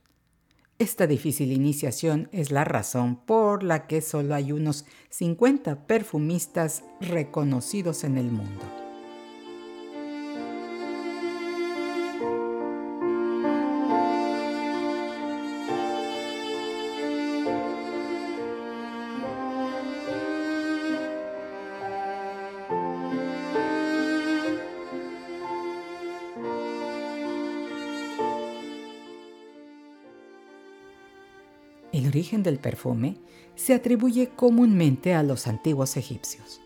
Esta 0.79 1.09
difícil 1.09 1.51
iniciación 1.51 2.29
es 2.31 2.53
la 2.53 2.63
razón 2.63 3.17
por 3.17 3.65
la 3.65 3.89
que 3.89 4.01
solo 4.01 4.37
hay 4.37 4.53
unos 4.53 4.85
50 5.11 5.89
perfumistas 5.89 6.85
reconocidos 7.01 8.05
en 8.05 8.17
el 8.17 8.31
mundo. 8.31 8.88
Origen 32.29 32.43
del 32.43 32.59
perfume 32.59 33.17
se 33.55 33.75
atribuye 33.75 34.29
comúnmente 34.29 35.15
a 35.15 35.23
los 35.23 35.47
antiguos 35.47 35.97
egipcios. 35.97 36.61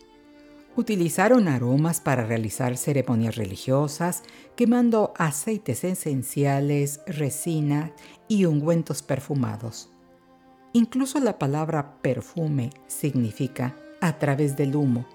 Utilizaron 0.75 1.47
aromas 1.47 2.01
para 2.01 2.25
realizar 2.25 2.75
ceremonias 2.75 3.35
religiosas, 3.35 4.23
quemando 4.55 5.13
aceites 5.17 5.83
esenciales, 5.83 6.99
resina 7.07 7.93
y 8.27 8.45
ungüentos 8.45 9.01
perfumados. 9.03 9.89
Incluso 10.73 11.19
la 11.19 11.37
palabra 11.39 12.01
perfume 12.01 12.71
significa 12.87 13.75
a 14.01 14.17
través 14.19 14.57
del 14.57 14.75
humo, 14.75 15.05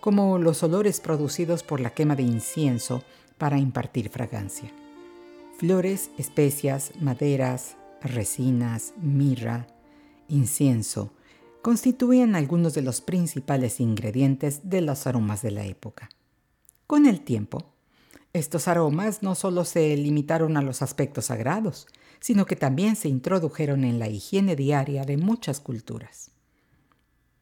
como 0.00 0.38
los 0.38 0.62
olores 0.62 1.00
producidos 1.00 1.62
por 1.62 1.80
la 1.80 1.90
quema 1.90 2.14
de 2.14 2.22
incienso 2.22 3.02
para 3.38 3.58
impartir 3.58 4.10
fragancia. 4.10 4.70
Flores, 5.58 6.10
especias, 6.16 6.92
maderas, 7.00 7.76
resinas, 8.02 8.92
mirra, 9.00 9.66
incienso, 10.30 11.12
constituían 11.62 12.34
algunos 12.34 12.74
de 12.74 12.82
los 12.82 13.00
principales 13.00 13.80
ingredientes 13.80 14.70
de 14.70 14.80
los 14.80 15.06
aromas 15.06 15.42
de 15.42 15.50
la 15.50 15.66
época. 15.66 16.08
Con 16.86 17.06
el 17.06 17.20
tiempo, 17.20 17.72
estos 18.32 18.68
aromas 18.68 19.22
no 19.22 19.34
solo 19.34 19.64
se 19.64 19.96
limitaron 19.96 20.56
a 20.56 20.62
los 20.62 20.82
aspectos 20.82 21.26
sagrados, 21.26 21.86
sino 22.20 22.46
que 22.46 22.56
también 22.56 22.96
se 22.96 23.08
introdujeron 23.08 23.84
en 23.84 23.98
la 23.98 24.08
higiene 24.08 24.56
diaria 24.56 25.04
de 25.04 25.16
muchas 25.16 25.60
culturas. 25.60 26.30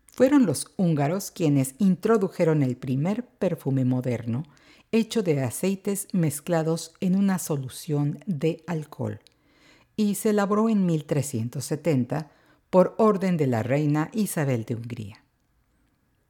Fueron 0.06 0.46
los 0.46 0.72
húngaros 0.76 1.30
quienes 1.30 1.74
introdujeron 1.78 2.62
el 2.62 2.76
primer 2.76 3.24
perfume 3.24 3.84
moderno 3.84 4.44
hecho 4.90 5.22
de 5.22 5.42
aceites 5.42 6.08
mezclados 6.12 6.94
en 7.00 7.14
una 7.14 7.38
solución 7.38 8.20
de 8.26 8.64
alcohol, 8.66 9.20
y 9.96 10.14
se 10.14 10.30
elaboró 10.30 10.68
en 10.68 10.86
1370 10.86 12.30
por 12.70 12.94
orden 12.98 13.36
de 13.36 13.46
la 13.46 13.62
reina 13.62 14.10
Isabel 14.12 14.64
de 14.64 14.74
Hungría. 14.74 15.24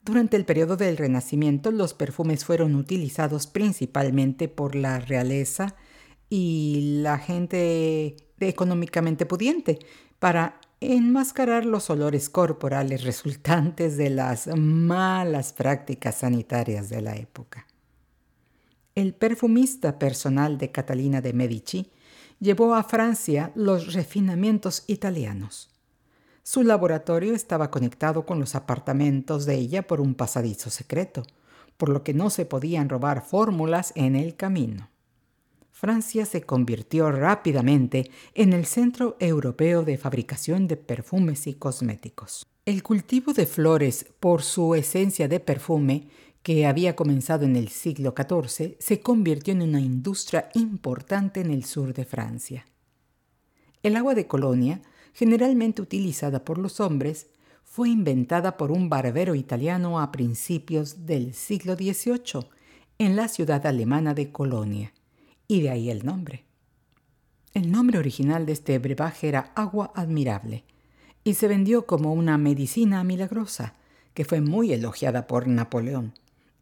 Durante 0.02 0.36
el 0.36 0.44
periodo 0.44 0.76
del 0.76 0.96
Renacimiento 0.96 1.70
los 1.70 1.94
perfumes 1.94 2.44
fueron 2.44 2.74
utilizados 2.76 3.46
principalmente 3.46 4.48
por 4.48 4.74
la 4.74 5.00
realeza 5.00 5.74
y 6.30 7.00
la 7.02 7.18
gente 7.18 8.16
económicamente 8.40 9.26
pudiente 9.26 9.78
para 10.18 10.60
enmascarar 10.80 11.66
los 11.66 11.90
olores 11.90 12.30
corporales 12.30 13.02
resultantes 13.02 13.96
de 13.96 14.10
las 14.10 14.46
malas 14.56 15.52
prácticas 15.52 16.16
sanitarias 16.16 16.88
de 16.88 17.02
la 17.02 17.16
época. 17.16 17.66
El 18.94 19.14
perfumista 19.14 19.98
personal 19.98 20.58
de 20.58 20.70
Catalina 20.70 21.20
de 21.20 21.32
Medici 21.32 21.90
llevó 22.40 22.74
a 22.74 22.84
Francia 22.84 23.52
los 23.54 23.92
refinamientos 23.92 24.84
italianos. 24.86 25.70
Su 26.50 26.62
laboratorio 26.62 27.34
estaba 27.34 27.70
conectado 27.70 28.24
con 28.24 28.40
los 28.40 28.54
apartamentos 28.54 29.44
de 29.44 29.56
ella 29.56 29.86
por 29.86 30.00
un 30.00 30.14
pasadizo 30.14 30.70
secreto, 30.70 31.24
por 31.76 31.90
lo 31.90 32.02
que 32.02 32.14
no 32.14 32.30
se 32.30 32.46
podían 32.46 32.88
robar 32.88 33.22
fórmulas 33.22 33.92
en 33.96 34.16
el 34.16 34.34
camino. 34.34 34.88
Francia 35.72 36.24
se 36.24 36.40
convirtió 36.44 37.12
rápidamente 37.12 38.10
en 38.32 38.54
el 38.54 38.64
centro 38.64 39.18
europeo 39.20 39.82
de 39.82 39.98
fabricación 39.98 40.68
de 40.68 40.78
perfumes 40.78 41.46
y 41.46 41.52
cosméticos. 41.52 42.46
El 42.64 42.82
cultivo 42.82 43.34
de 43.34 43.44
flores, 43.44 44.06
por 44.18 44.42
su 44.42 44.74
esencia 44.74 45.28
de 45.28 45.40
perfume, 45.40 46.08
que 46.42 46.64
había 46.64 46.96
comenzado 46.96 47.44
en 47.44 47.56
el 47.56 47.68
siglo 47.68 48.14
XIV, 48.16 48.76
se 48.78 49.00
convirtió 49.00 49.52
en 49.52 49.60
una 49.60 49.80
industria 49.80 50.48
importante 50.54 51.42
en 51.42 51.50
el 51.50 51.66
sur 51.66 51.92
de 51.92 52.06
Francia. 52.06 52.64
El 53.82 53.96
agua 53.96 54.14
de 54.14 54.26
colonia, 54.26 54.80
generalmente 55.18 55.82
utilizada 55.82 56.44
por 56.44 56.58
los 56.58 56.78
hombres, 56.78 57.26
fue 57.64 57.88
inventada 57.88 58.56
por 58.56 58.70
un 58.70 58.88
barbero 58.88 59.34
italiano 59.34 59.98
a 59.98 60.12
principios 60.12 61.06
del 61.06 61.34
siglo 61.34 61.74
XVIII 61.74 62.46
en 62.98 63.16
la 63.16 63.26
ciudad 63.26 63.66
alemana 63.66 64.14
de 64.14 64.30
Colonia, 64.30 64.92
y 65.48 65.62
de 65.62 65.70
ahí 65.70 65.90
el 65.90 66.06
nombre. 66.06 66.44
El 67.52 67.72
nombre 67.72 67.98
original 67.98 68.46
de 68.46 68.52
este 68.52 68.78
brebaje 68.78 69.26
era 69.26 69.50
agua 69.56 69.90
admirable, 69.96 70.62
y 71.24 71.34
se 71.34 71.48
vendió 71.48 71.84
como 71.84 72.12
una 72.12 72.38
medicina 72.38 73.02
milagrosa, 73.02 73.74
que 74.14 74.24
fue 74.24 74.40
muy 74.40 74.72
elogiada 74.72 75.26
por 75.26 75.48
Napoleón 75.48 76.14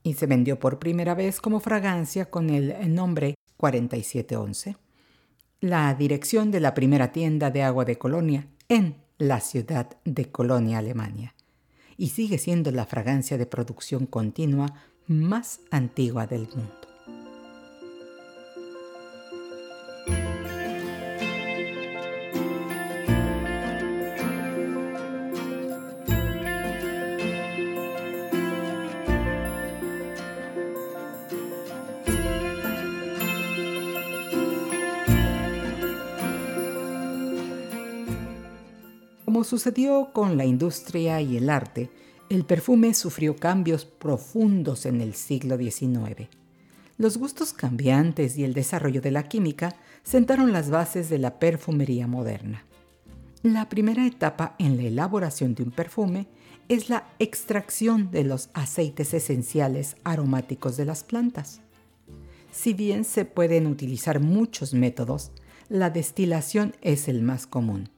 y 0.03 0.14
se 0.14 0.27
vendió 0.27 0.59
por 0.59 0.79
primera 0.79 1.14
vez 1.14 1.40
como 1.42 1.61
fragancia 1.61 2.31
con 2.31 2.49
el 2.49 2.95
nombre 2.95 3.35
4711. 3.59 4.86
La 5.61 5.95
dirección 5.95 6.51
de 6.51 6.61
la 6.61 6.75
primera 6.75 7.12
tienda 7.12 7.51
de 7.51 7.62
agua 7.62 7.87
de 7.87 7.97
Colonia 7.97 8.47
en 8.69 8.97
la 9.16 9.40
ciudad 9.40 9.97
de 10.05 10.31
Colonia, 10.31 10.79
Alemania, 10.79 11.35
y 11.97 12.09
sigue 12.09 12.37
siendo 12.37 12.71
la 12.73 12.85
fragancia 12.85 13.38
de 13.38 13.47
producción 13.47 14.05
continua 14.05 14.75
más 15.07 15.61
antigua 15.71 16.27
del 16.27 16.49
mundo. 16.55 16.86
Sucedió 39.47 40.11
con 40.13 40.37
la 40.37 40.45
industria 40.45 41.23
y 41.23 41.39
el 41.39 41.49
arte, 41.49 41.89
el 42.29 42.45
perfume 42.45 42.93
sufrió 42.93 43.37
cambios 43.37 43.85
profundos 43.85 44.85
en 44.85 45.01
el 45.01 45.15
siglo 45.15 45.57
XIX. 45.57 46.29
Los 46.99 47.17
gustos 47.17 47.53
cambiantes 47.53 48.37
y 48.37 48.45
el 48.45 48.53
desarrollo 48.53 49.01
de 49.01 49.11
la 49.11 49.29
química 49.29 49.77
sentaron 50.03 50.53
las 50.53 50.71
bases 50.71 51.09
de 51.09 51.19
la 51.19 51.39
perfumería 51.39 52.07
moderna. 52.07 52.65
La 53.43 53.69
primera 53.69 54.07
etapa 54.07 54.57
en 54.59 54.77
la 54.77 54.83
elaboración 54.85 55.55
de 55.55 55.63
un 55.63 55.71
perfume 55.71 56.27
es 56.69 56.89
la 56.89 57.07
extracción 57.19 58.11
de 58.11 58.25
los 58.25 58.51
aceites 58.55 59.15
esenciales 59.15 59.97
aromáticos 60.05 60.77
de 60.77 60.85
las 60.85 61.05
plantas. 61.05 61.61
Si 62.51 62.73
bien 62.73 63.05
se 63.05 63.25
pueden 63.25 63.67
utilizar 63.67 64.19
muchos 64.19 64.75
métodos, 64.75 65.31
la 65.69 65.91
destilación 65.91 66.75
es 66.81 67.09
el 67.09 67.23
más 67.23 67.47
común. 67.47 67.91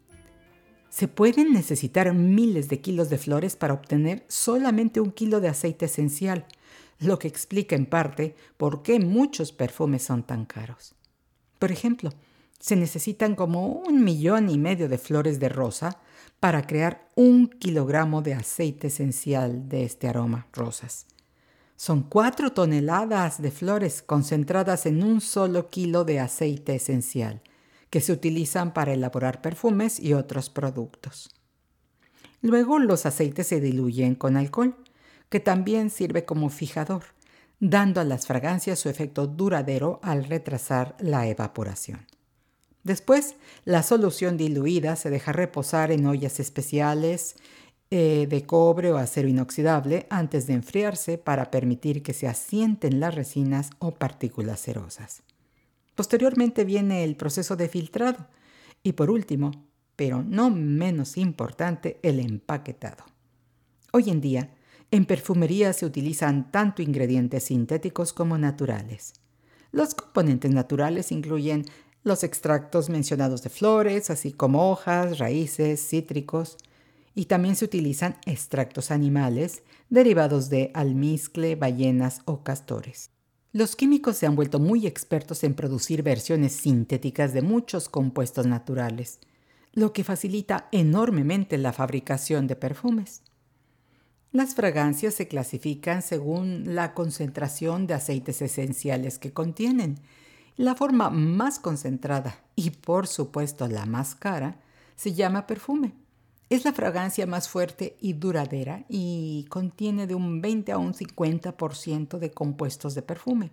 Se 0.98 1.06
pueden 1.06 1.52
necesitar 1.52 2.12
miles 2.12 2.68
de 2.68 2.80
kilos 2.80 3.08
de 3.08 3.18
flores 3.18 3.54
para 3.54 3.72
obtener 3.72 4.24
solamente 4.26 5.00
un 5.00 5.12
kilo 5.12 5.40
de 5.40 5.46
aceite 5.46 5.84
esencial, 5.84 6.44
lo 6.98 7.20
que 7.20 7.28
explica 7.28 7.76
en 7.76 7.86
parte 7.86 8.34
por 8.56 8.82
qué 8.82 8.98
muchos 8.98 9.52
perfumes 9.52 10.02
son 10.02 10.24
tan 10.24 10.44
caros. 10.44 10.96
Por 11.60 11.70
ejemplo, 11.70 12.10
se 12.58 12.74
necesitan 12.74 13.36
como 13.36 13.68
un 13.68 14.02
millón 14.02 14.50
y 14.50 14.58
medio 14.58 14.88
de 14.88 14.98
flores 14.98 15.38
de 15.38 15.48
rosa 15.48 16.00
para 16.40 16.66
crear 16.66 17.06
un 17.14 17.46
kilogramo 17.46 18.20
de 18.20 18.34
aceite 18.34 18.88
esencial 18.88 19.68
de 19.68 19.84
este 19.84 20.08
aroma, 20.08 20.48
rosas. 20.52 21.06
Son 21.76 22.02
cuatro 22.02 22.50
toneladas 22.50 23.40
de 23.40 23.52
flores 23.52 24.02
concentradas 24.02 24.84
en 24.84 25.04
un 25.04 25.20
solo 25.20 25.70
kilo 25.70 26.02
de 26.02 26.18
aceite 26.18 26.74
esencial 26.74 27.40
que 27.90 28.00
se 28.00 28.12
utilizan 28.12 28.72
para 28.72 28.92
elaborar 28.92 29.40
perfumes 29.40 29.98
y 30.00 30.14
otros 30.14 30.50
productos. 30.50 31.30
Luego 32.40 32.78
los 32.78 33.06
aceites 33.06 33.46
se 33.46 33.60
diluyen 33.60 34.14
con 34.14 34.36
alcohol, 34.36 34.76
que 35.28 35.40
también 35.40 35.90
sirve 35.90 36.24
como 36.24 36.48
fijador, 36.50 37.04
dando 37.60 38.00
a 38.00 38.04
las 38.04 38.26
fragancias 38.26 38.78
su 38.78 38.88
efecto 38.88 39.26
duradero 39.26 40.00
al 40.02 40.24
retrasar 40.24 40.96
la 41.00 41.26
evaporación. 41.26 42.06
Después, 42.84 43.34
la 43.64 43.82
solución 43.82 44.36
diluida 44.36 44.96
se 44.96 45.10
deja 45.10 45.32
reposar 45.32 45.90
en 45.90 46.06
ollas 46.06 46.40
especiales 46.40 47.36
eh, 47.90 48.26
de 48.30 48.46
cobre 48.46 48.92
o 48.92 48.98
acero 48.98 49.28
inoxidable 49.28 50.06
antes 50.10 50.46
de 50.46 50.54
enfriarse 50.54 51.18
para 51.18 51.50
permitir 51.50 52.02
que 52.02 52.14
se 52.14 52.28
asienten 52.28 53.00
las 53.00 53.14
resinas 53.14 53.70
o 53.78 53.92
partículas 53.92 54.60
cerosas. 54.60 55.22
Posteriormente 55.98 56.64
viene 56.64 57.02
el 57.02 57.16
proceso 57.16 57.56
de 57.56 57.68
filtrado 57.68 58.28
y 58.84 58.92
por 58.92 59.10
último, 59.10 59.66
pero 59.96 60.22
no 60.22 60.48
menos 60.48 61.16
importante, 61.16 61.98
el 62.04 62.20
empaquetado. 62.20 63.04
Hoy 63.92 64.10
en 64.10 64.20
día, 64.20 64.54
en 64.92 65.06
perfumería 65.06 65.72
se 65.72 65.86
utilizan 65.86 66.52
tanto 66.52 66.82
ingredientes 66.82 67.42
sintéticos 67.42 68.12
como 68.12 68.38
naturales. 68.38 69.14
Los 69.72 69.96
componentes 69.96 70.52
naturales 70.52 71.10
incluyen 71.10 71.64
los 72.04 72.22
extractos 72.22 72.90
mencionados 72.90 73.42
de 73.42 73.50
flores, 73.50 74.08
así 74.08 74.30
como 74.30 74.70
hojas, 74.70 75.18
raíces, 75.18 75.84
cítricos, 75.84 76.58
y 77.16 77.24
también 77.24 77.56
se 77.56 77.64
utilizan 77.64 78.18
extractos 78.24 78.92
animales 78.92 79.64
derivados 79.90 80.48
de 80.48 80.70
almizcle, 80.74 81.56
ballenas 81.56 82.20
o 82.24 82.44
castores. 82.44 83.10
Los 83.58 83.74
químicos 83.74 84.16
se 84.16 84.24
han 84.24 84.36
vuelto 84.36 84.60
muy 84.60 84.86
expertos 84.86 85.42
en 85.42 85.52
producir 85.52 86.04
versiones 86.04 86.52
sintéticas 86.52 87.32
de 87.32 87.42
muchos 87.42 87.88
compuestos 87.88 88.46
naturales, 88.46 89.18
lo 89.72 89.92
que 89.92 90.04
facilita 90.04 90.68
enormemente 90.70 91.58
la 91.58 91.72
fabricación 91.72 92.46
de 92.46 92.54
perfumes. 92.54 93.22
Las 94.30 94.54
fragancias 94.54 95.14
se 95.14 95.26
clasifican 95.26 96.02
según 96.02 96.76
la 96.76 96.94
concentración 96.94 97.88
de 97.88 97.94
aceites 97.94 98.42
esenciales 98.42 99.18
que 99.18 99.32
contienen. 99.32 99.98
La 100.56 100.76
forma 100.76 101.10
más 101.10 101.58
concentrada 101.58 102.38
y 102.54 102.70
por 102.70 103.08
supuesto 103.08 103.66
la 103.66 103.86
más 103.86 104.14
cara 104.14 104.60
se 104.94 105.14
llama 105.14 105.48
perfume. 105.48 105.94
Es 106.50 106.64
la 106.64 106.72
fragancia 106.72 107.26
más 107.26 107.48
fuerte 107.48 107.98
y 108.00 108.14
duradera 108.14 108.86
y 108.88 109.44
contiene 109.50 110.06
de 110.06 110.14
un 110.14 110.40
20 110.40 110.72
a 110.72 110.78
un 110.78 110.94
50% 110.94 112.18
de 112.18 112.30
compuestos 112.30 112.94
de 112.94 113.02
perfume. 113.02 113.50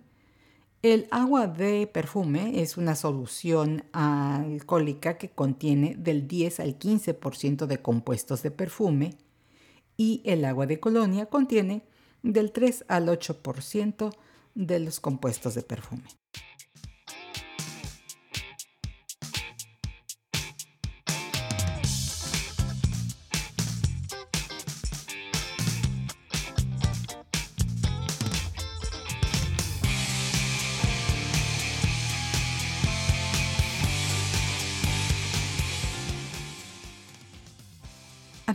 El 0.80 1.06
agua 1.10 1.46
de 1.46 1.86
perfume 1.86 2.62
es 2.62 2.78
una 2.78 2.94
solución 2.94 3.84
alcohólica 3.92 5.18
que 5.18 5.28
contiene 5.28 5.94
del 5.98 6.26
10 6.26 6.60
al 6.60 6.78
15% 6.78 7.66
de 7.66 7.82
compuestos 7.82 8.42
de 8.42 8.50
perfume 8.50 9.14
y 9.98 10.22
el 10.24 10.44
agua 10.46 10.66
de 10.66 10.80
colonia 10.80 11.26
contiene 11.26 11.82
del 12.22 12.50
3 12.50 12.86
al 12.88 13.08
8% 13.08 14.14
de 14.54 14.80
los 14.80 15.00
compuestos 15.00 15.54
de 15.54 15.62
perfume. 15.62 16.04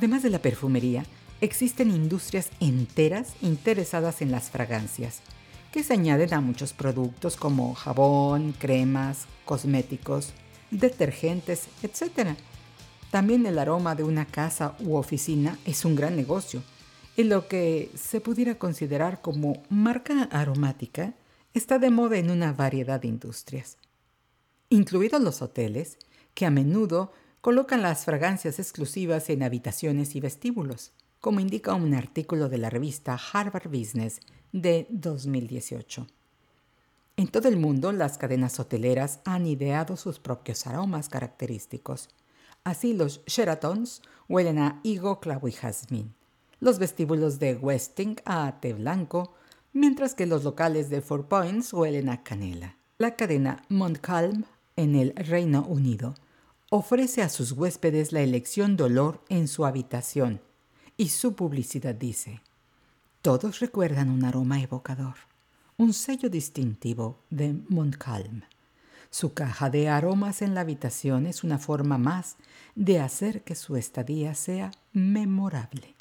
Además 0.02 0.24
de 0.24 0.32
la 0.32 0.42
perfumería, 0.42 1.06
existen 1.42 1.92
industrias 1.92 2.50
enteras 2.60 3.36
interesadas 3.40 4.24
en 4.24 4.32
las 4.32 4.50
fragancias, 4.50 5.20
que 5.72 5.84
se 5.84 5.94
añaden 5.94 6.34
a 6.34 6.42
muchos 6.42 6.74
productos 6.74 7.36
como 7.36 7.76
jabón, 7.76 8.56
cremas, 8.58 9.28
cosméticos, 9.46 10.34
detergentes, 10.72 11.68
etc. 11.84 12.30
También 13.12 13.46
el 13.46 13.60
aroma 13.60 13.94
de 13.94 14.04
una 14.04 14.26
casa 14.26 14.76
u 14.80 14.96
oficina 14.96 15.60
es 15.66 15.86
un 15.86 15.96
gran 15.96 16.16
negocio, 16.16 16.64
y 17.16 17.26
lo 17.26 17.48
que 17.48 17.92
se 17.94 18.22
pudiera 18.22 18.56
considerar 18.56 19.22
como 19.22 19.62
marca 19.70 20.24
aromática 20.32 21.14
está 21.54 21.78
de 21.78 21.92
moda 21.92 22.18
en 22.18 22.32
una 22.32 22.54
variedad 22.54 23.00
de 23.00 23.08
industrias, 23.08 23.78
incluidos 24.70 25.22
los 25.22 25.44
hoteles, 25.44 26.00
que 26.34 26.48
a 26.48 26.50
menudo 26.50 27.14
colocan 27.42 27.82
las 27.82 28.06
fragancias 28.06 28.60
exclusivas 28.60 29.30
en 29.32 29.42
habitaciones 29.42 30.16
y 30.16 30.22
vestíbulos, 30.22 30.94
como 31.20 31.40
indica 31.40 31.74
un 31.74 31.96
artículo 31.96 32.50
de 32.50 32.60
la 32.60 32.70
revista 32.70 33.20
Harvard 33.34 33.68
Business 33.68 34.20
de 34.52 34.86
2018. 34.90 36.08
En 37.18 37.28
todo 37.28 37.48
el 37.48 37.58
mundo, 37.58 37.92
las 37.92 38.20
cadenas 38.20 38.60
hoteleras 38.60 39.20
han 39.26 39.48
ideado 39.48 39.98
sus 39.98 40.20
propios 40.20 40.68
aromas 40.68 41.10
característicos. 41.10 42.10
Así, 42.64 42.94
los 42.94 43.26
Sheratons 43.26 44.04
huelen 44.30 44.60
a 44.60 44.80
higo, 44.84 45.20
clavo 45.20 45.48
y 45.48 45.52
jazmín. 45.52 46.14
Los 46.60 46.78
vestíbulos 46.78 47.40
de 47.40 47.56
Westing 47.56 48.18
a 48.24 48.60
té 48.62 48.74
blanco, 48.74 49.34
mientras 49.74 50.14
que 50.14 50.28
los 50.28 50.44
locales 50.44 50.90
de 50.90 51.02
Four 51.02 51.28
Points 51.28 51.74
huelen 51.74 52.10
a 52.10 52.24
canela. 52.24 52.78
La 53.00 53.16
cadena 53.16 53.64
Montcalm 53.68 54.46
en 54.76 54.96
el 54.96 55.16
Reino 55.16 55.66
Unido 55.68 56.14
ofrece 56.74 57.22
a 57.22 57.28
sus 57.28 57.52
huéspedes 57.52 58.14
la 58.14 58.22
elección 58.22 58.78
de 58.78 58.84
olor 58.84 59.22
en 59.28 59.50
su 59.50 59.66
habitación 59.66 60.40
y 60.96 61.10
su 61.10 61.36
publicidad 61.36 61.94
dice, 61.94 62.40
todos 63.22 63.60
recuerdan 63.60 64.10
un 64.10 64.24
aroma 64.24 64.62
evocador, 64.62 65.16
un 65.76 65.92
sello 65.92 66.30
distintivo 66.30 67.20
de 67.30 67.58
Montcalm. 67.68 68.44
Su 69.10 69.34
caja 69.34 69.70
de 69.70 69.90
aromas 69.90 70.42
en 70.42 70.56
la 70.56 70.62
habitación 70.62 71.28
es 71.28 71.44
una 71.44 71.60
forma 71.60 71.98
más 71.98 72.38
de 72.74 73.02
hacer 73.02 73.44
que 73.44 73.56
su 73.56 73.76
estadía 73.76 74.34
sea 74.34 74.72
memorable. 74.94 75.96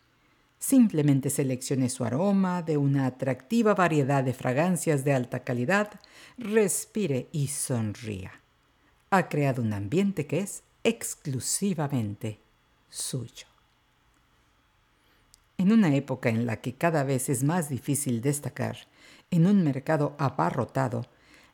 Simplemente 0.61 1.31
seleccione 1.31 1.89
su 1.89 2.05
aroma 2.05 2.63
de 2.63 2.77
una 2.77 3.07
atractiva 3.07 3.75
variedad 3.75 4.23
de 4.23 4.35
fragancias 4.35 5.03
de 5.03 5.15
alta 5.15 5.43
calidad, 5.43 5.99
respire 6.39 7.29
y 7.33 7.49
sonría 7.49 8.40
ha 9.11 9.29
creado 9.29 9.61
un 9.63 9.73
ambiente 9.73 10.27
que 10.27 10.39
es 10.39 10.63
exclusivamente 10.85 12.39
suyo. 12.89 13.47
En 15.59 15.73
una 15.73 15.95
época 15.95 16.29
en 16.29 16.47
la 16.47 16.61
que 16.61 16.75
cada 16.75 17.05
vez 17.05 17.29
es 17.29 17.43
más 17.43 17.69
difícil 17.69 18.23
destacar 18.23 18.79
en 19.31 19.47
un 19.47 19.63
mercado 19.63 20.15
abarrotado, 20.19 21.07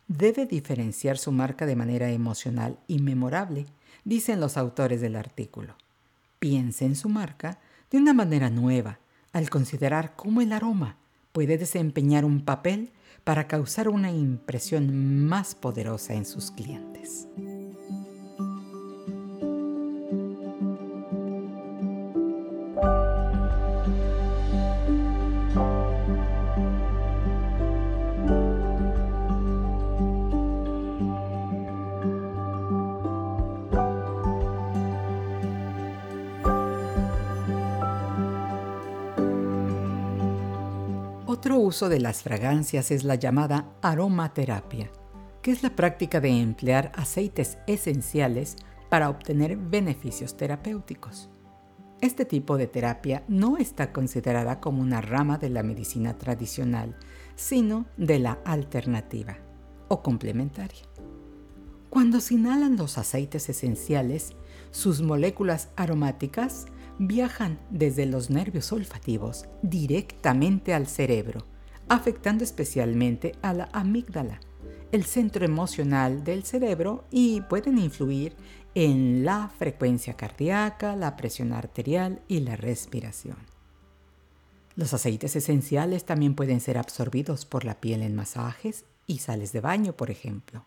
debe 0.07 0.47
diferenciar 0.47 1.19
su 1.19 1.33
marca 1.33 1.67
de 1.67 1.77
manera 1.77 2.11
emocional 2.11 2.79
y 2.87 3.01
memorable, 3.01 3.67
dicen 4.05 4.39
los 4.39 4.57
autores 4.57 5.01
del 5.01 5.17
artículo. 5.17 5.75
Piense 6.39 6.85
en 6.85 6.95
su 6.95 7.09
marca 7.09 7.59
de 7.91 7.99
una 7.99 8.13
manera 8.13 8.51
nueva 8.51 8.99
al 9.33 9.51
considerar 9.51 10.15
cómo 10.15 10.41
el 10.41 10.53
aroma 10.53 10.97
puede 11.33 11.59
desempeñar 11.59 12.25
un 12.25 12.45
papel 12.45 12.91
para 13.27 13.49
causar 13.49 13.89
una 13.89 14.13
impresión 14.13 15.27
más 15.27 15.57
poderosa 15.57 16.15
en 16.15 16.25
sus 16.25 16.53
clientes. 16.53 17.27
Uso 41.67 41.89
de 41.89 41.99
las 41.99 42.23
fragancias 42.23 42.91
es 42.93 43.03
la 43.03 43.17
llamada 43.17 43.73
aromaterapia, 43.83 44.91
que 45.43 45.51
es 45.51 45.63
la 45.65 45.71
práctica 45.71 46.21
de 46.21 46.41
emplear 46.41 46.93
aceites 46.95 47.59
esenciales 47.67 48.57
para 48.89 49.11
obtener 49.11 49.57
beneficios 49.57 50.37
terapéuticos. 50.37 51.29
Este 52.01 52.25
tipo 52.25 52.57
de 52.57 52.69
terapia 52.69 53.25
no 53.27 53.57
está 53.57 53.93
considerada 53.93 54.61
como 54.61 54.81
una 54.81 55.01
rama 55.01 55.39
de 55.39 55.51
la 55.51 55.65
medicina 55.65 56.17
tradicional, 56.17 56.97
sino 57.35 57.87
de 57.97 58.21
la 58.21 58.39
alternativa 58.45 59.39
o 59.89 60.03
complementaria. 60.03 60.85
Cuando 61.91 62.21
se 62.21 62.35
inhalan 62.35 62.77
los 62.77 62.97
aceites 62.97 63.49
esenciales, 63.49 64.35
sus 64.71 65.03
moléculas 65.03 65.71
aromáticas 65.75 66.67
viajan 66.99 67.59
desde 67.71 68.07
los 68.07 68.31
nervios 68.31 68.73
olfativos 68.73 69.47
directamente 69.63 70.75
al 70.75 70.87
cerebro, 70.87 71.56
afectando 71.89 72.45
especialmente 72.45 73.33
a 73.43 73.53
la 73.53 73.69
amígdala, 73.73 74.41
el 74.93 75.05
centro 75.05 75.45
emocional 75.45 76.25
del 76.25 76.45
cerebro, 76.45 77.05
y 77.11 77.41
pueden 77.43 77.79
influir 77.79 78.35
en 78.75 79.25
la 79.25 79.49
frecuencia 79.49 80.15
cardíaca, 80.15 80.97
la 80.97 81.17
presión 81.17 81.53
arterial 81.53 82.21
y 82.29 82.41
la 82.41 82.57
respiración. 82.57 83.37
Los 84.75 84.93
aceites 84.93 85.35
esenciales 85.37 86.05
también 86.05 86.35
pueden 86.35 86.61
ser 86.61 86.77
absorbidos 86.77 87.47
por 87.47 87.65
la 87.65 87.81
piel 87.81 88.03
en 88.03 88.15
masajes 88.15 88.85
y 89.07 89.19
sales 89.19 89.53
de 89.53 89.61
baño, 89.61 89.95
por 89.95 90.11
ejemplo. 90.11 90.65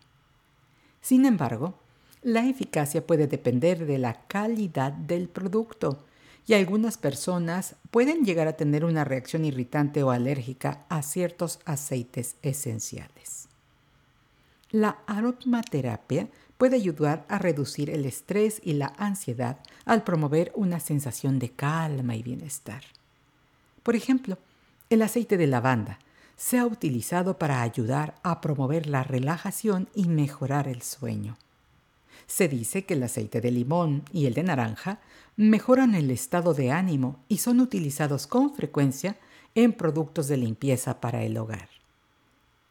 Sin 1.00 1.24
embargo, 1.24 1.78
La 2.22 2.46
eficacia 2.46 3.06
puede 3.06 3.26
depender 3.26 3.86
de 3.86 3.96
la 3.96 4.26
calidad 4.26 4.92
del 4.92 5.28
producto 5.28 6.04
y 6.50 6.54
algunas 6.54 6.98
personas 6.98 7.76
pueden 7.92 8.24
llegar 8.24 8.48
a 8.48 8.54
tener 8.54 8.84
una 8.84 9.04
reacción 9.04 9.44
irritante 9.44 10.02
o 10.02 10.10
alérgica 10.10 10.84
a 10.88 11.00
ciertos 11.02 11.60
aceites 11.64 12.34
esenciales. 12.42 13.46
La 14.72 14.98
aromaterapia 15.06 16.26
puede 16.58 16.74
ayudar 16.74 17.24
a 17.28 17.38
reducir 17.38 17.88
el 17.88 18.04
estrés 18.04 18.60
y 18.64 18.72
la 18.72 18.92
ansiedad 18.98 19.58
al 19.84 20.02
promover 20.02 20.50
una 20.56 20.80
sensación 20.80 21.38
de 21.38 21.50
calma 21.50 22.16
y 22.16 22.24
bienestar. 22.24 22.82
Por 23.84 23.94
ejemplo, 23.94 24.36
el 24.88 25.02
aceite 25.02 25.36
de 25.36 25.46
lavanda 25.46 26.00
se 26.36 26.58
ha 26.58 26.66
utilizado 26.66 27.38
para 27.38 27.62
ayudar 27.62 28.16
a 28.24 28.40
promover 28.40 28.88
la 28.88 29.04
relajación 29.04 29.88
y 29.94 30.08
mejorar 30.08 30.66
el 30.66 30.82
sueño. 30.82 31.36
Se 32.30 32.46
dice 32.46 32.84
que 32.84 32.94
el 32.94 33.02
aceite 33.02 33.40
de 33.40 33.50
limón 33.50 34.04
y 34.12 34.26
el 34.26 34.34
de 34.34 34.44
naranja 34.44 35.00
mejoran 35.36 35.96
el 35.96 36.12
estado 36.12 36.54
de 36.54 36.70
ánimo 36.70 37.18
y 37.26 37.38
son 37.38 37.58
utilizados 37.58 38.28
con 38.28 38.54
frecuencia 38.54 39.18
en 39.56 39.72
productos 39.72 40.28
de 40.28 40.36
limpieza 40.36 41.00
para 41.00 41.24
el 41.24 41.36
hogar. 41.36 41.68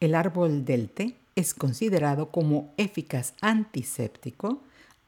El 0.00 0.14
árbol 0.14 0.64
del 0.64 0.88
té 0.88 1.14
es 1.36 1.52
considerado 1.52 2.30
como 2.30 2.72
eficaz 2.78 3.34
antiséptico, 3.42 4.62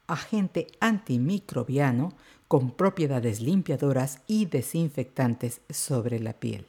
agente 0.06 0.66
antimicrobiano 0.80 2.12
con 2.46 2.72
propiedades 2.72 3.40
limpiadoras 3.40 4.18
y 4.26 4.44
desinfectantes 4.44 5.62
sobre 5.70 6.20
la 6.20 6.34
piel, 6.34 6.66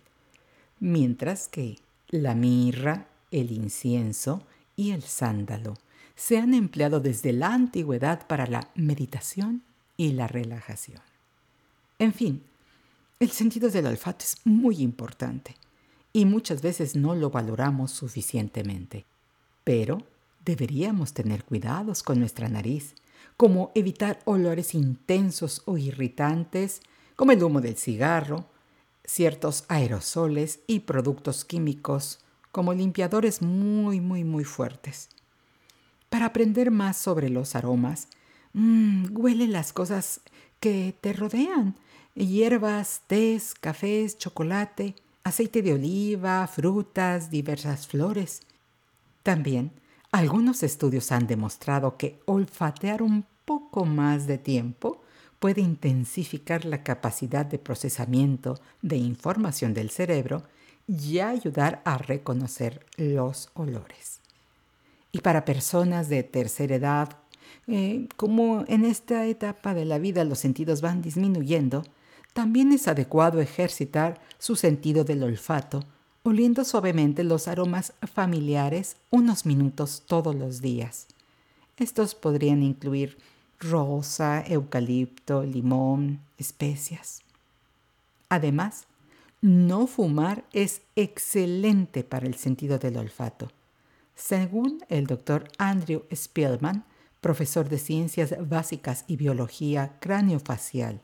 mientras 0.80 1.50
que 1.50 1.76
la 2.08 2.34
mirra, 2.34 3.08
el 3.30 3.52
incienso 3.52 4.42
y 4.78 4.92
el 4.92 5.04
sándalo 5.04 5.74
se 6.16 6.38
han 6.38 6.54
empleado 6.54 7.00
desde 7.00 7.34
la 7.34 7.54
antigüedad 7.54 8.28
para 8.28 8.46
la 8.48 8.70
meditación 8.76 9.64
y 9.98 10.14
la 10.14 10.28
relajación. 10.28 11.02
En 12.00 12.14
fin, 12.14 12.44
el 13.20 13.32
sentido 13.32 13.70
del 13.70 13.88
olfato 13.88 14.26
es 14.26 14.38
muy 14.44 14.82
importante 14.82 15.56
y 16.12 16.26
muchas 16.26 16.62
veces 16.62 16.96
no 16.96 17.16
lo 17.16 17.30
valoramos 17.30 17.92
suficientemente. 17.92 19.06
Pero 19.64 20.04
deberíamos 20.46 21.14
tener 21.14 21.44
cuidados 21.44 22.04
con 22.04 22.20
nuestra 22.20 22.50
nariz, 22.50 22.96
como 23.38 23.72
evitar 23.74 24.20
olores 24.26 24.76
intensos 24.76 25.64
o 25.66 25.78
irritantes, 25.78 26.82
como 27.16 27.32
el 27.32 27.44
humo 27.44 27.62
del 27.62 27.78
cigarro, 27.78 28.46
ciertos 29.06 29.66
aerosoles 29.68 30.60
y 30.68 30.82
productos 30.82 31.46
químicos, 31.46 32.20
como 32.52 32.74
limpiadores 32.74 33.42
muy, 33.42 34.00
muy, 34.00 34.24
muy 34.24 34.44
fuertes. 34.44 35.10
Para 36.14 36.28
aprender 36.28 36.70
más 36.70 36.98
sobre 36.98 37.28
los 37.32 37.56
aromas, 37.56 38.08
mmm, 38.54 39.06
huele 39.18 39.48
las 39.48 39.74
cosas 39.74 40.22
que 40.60 40.96
te 41.02 41.12
rodean. 41.12 41.76
Hierbas, 42.14 43.02
tés, 43.08 43.56
cafés, 43.56 44.20
chocolate, 44.20 44.94
aceite 45.24 45.64
de 45.64 45.74
oliva, 45.74 46.46
frutas, 46.46 47.32
diversas 47.32 47.88
flores. 47.88 48.42
También, 49.24 49.72
algunos 50.12 50.62
estudios 50.62 51.12
han 51.12 51.26
demostrado 51.26 51.98
que 51.98 52.20
olfatear 52.26 53.02
un 53.02 53.26
poco 53.44 53.84
más 53.86 54.28
de 54.28 54.38
tiempo 54.38 55.02
puede 55.40 55.62
intensificar 55.62 56.64
la 56.64 56.84
capacidad 56.84 57.44
de 57.44 57.58
procesamiento 57.58 58.60
de 58.84 58.98
información 58.98 59.74
del 59.74 59.90
cerebro 59.90 60.44
y 60.88 61.18
ayudar 61.18 61.82
a 61.86 61.98
reconocer 61.98 62.86
los 62.98 63.50
olores. 63.56 64.23
Y 65.14 65.20
para 65.20 65.46
personas 65.46 66.10
de 66.10 66.24
tercera 66.24 66.76
edad, 66.76 67.18
eh, 67.68 68.10
como 68.18 68.66
en 68.68 68.84
esta 68.84 69.28
etapa 69.28 69.76
de 69.76 69.86
la 69.86 70.00
vida 70.00 70.26
los 70.26 70.40
sentidos 70.40 70.82
van 70.82 71.04
disminuyendo, 71.04 71.84
también 72.34 72.72
es 72.72 72.88
adecuado 72.88 73.40
ejercitar 73.40 74.20
su 74.40 74.56
sentido 74.56 75.04
del 75.04 75.22
olfato, 75.22 75.86
oliendo 76.24 76.66
suavemente 76.66 77.24
los 77.24 77.48
aromas 77.48 77.94
familiares 78.12 78.98
unos 79.12 79.46
minutos 79.46 80.02
todos 80.08 80.34
los 80.36 80.62
días. 80.62 81.06
Estos 81.78 82.16
podrían 82.16 82.64
incluir 82.64 83.20
rosa, 83.60 84.44
eucalipto, 84.48 85.44
limón, 85.44 86.22
especias. 86.40 87.22
Además, 88.30 88.86
no 89.42 89.86
fumar 89.86 90.44
es 90.54 90.82
excelente 90.96 92.04
para 92.04 92.26
el 92.26 92.34
sentido 92.34 92.80
del 92.80 92.98
olfato. 92.98 93.52
Según 94.16 94.84
el 94.90 95.08
doctor 95.08 95.50
Andrew 95.58 96.04
Spielman, 96.14 96.86
profesor 97.22 97.70
de 97.70 97.80
Ciencias 97.80 98.36
Básicas 98.48 99.06
y 99.08 99.16
Biología 99.16 99.98
Craneofacial 100.00 101.02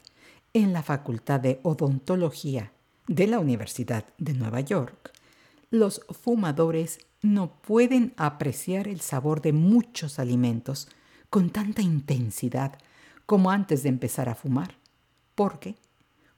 en 0.54 0.74
la 0.74 0.84
Facultad 0.84 1.39
de 1.39 1.60
Odontología 1.63 2.72
de 3.08 3.28
la 3.28 3.39
Universidad 3.39 4.06
de 4.17 4.34
Nueva 4.34 4.60
York, 4.60 5.12
los 5.72 6.02
fumadores 6.10 7.00
no 7.22 7.54
pueden 7.62 8.13
apreciar 8.17 8.88
el 8.88 9.02
sabor 9.02 9.41
de 9.41 9.54
muchos 9.54 10.19
alimentos 10.19 10.88
con 11.30 11.50
tanta 11.50 11.82
intensidad 11.82 12.78
como 13.26 13.52
antes 13.52 13.84
de 13.84 13.89
empezar 13.89 14.30
a 14.30 14.36
fumar, 14.36 14.76
porque 15.36 15.76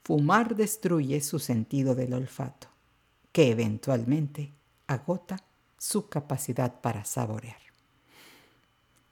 fumar 0.03 0.55
destruye 0.55 1.21
su 1.21 1.39
sentido 1.39 1.95
del 1.95 2.13
olfato, 2.13 2.67
que 3.31 3.51
eventualmente 3.51 4.53
agota 4.87 5.37
su 5.81 6.09
capacidad 6.09 6.79
para 6.79 7.03
saborear. 7.05 7.59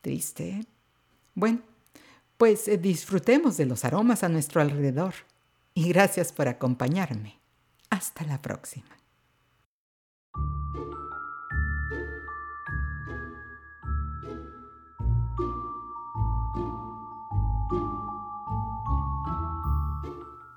Triste, 0.02 0.50
¿eh? 0.50 0.66
Bueno, 1.34 1.62
pues 2.38 2.68
eh, 2.68 2.78
disfrutemos 2.78 3.58
de 3.58 3.66
los 3.66 3.86
aromas 3.86 4.24
a 4.24 4.30
nuestro 4.30 4.62
alrededor. 4.62 5.16
Y 5.74 5.90
gracias 5.90 6.32
por 6.32 6.48
acompañarme. 6.48 7.40
Hasta 7.90 8.24
la 8.24 8.40
próxima. 8.40 8.86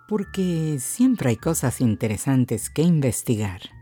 Porque 0.06 0.76
siempre 0.78 1.30
hay 1.30 1.36
cosas 1.38 1.80
interesantes 1.80 2.68
que 2.68 2.82
investigar 2.82 3.81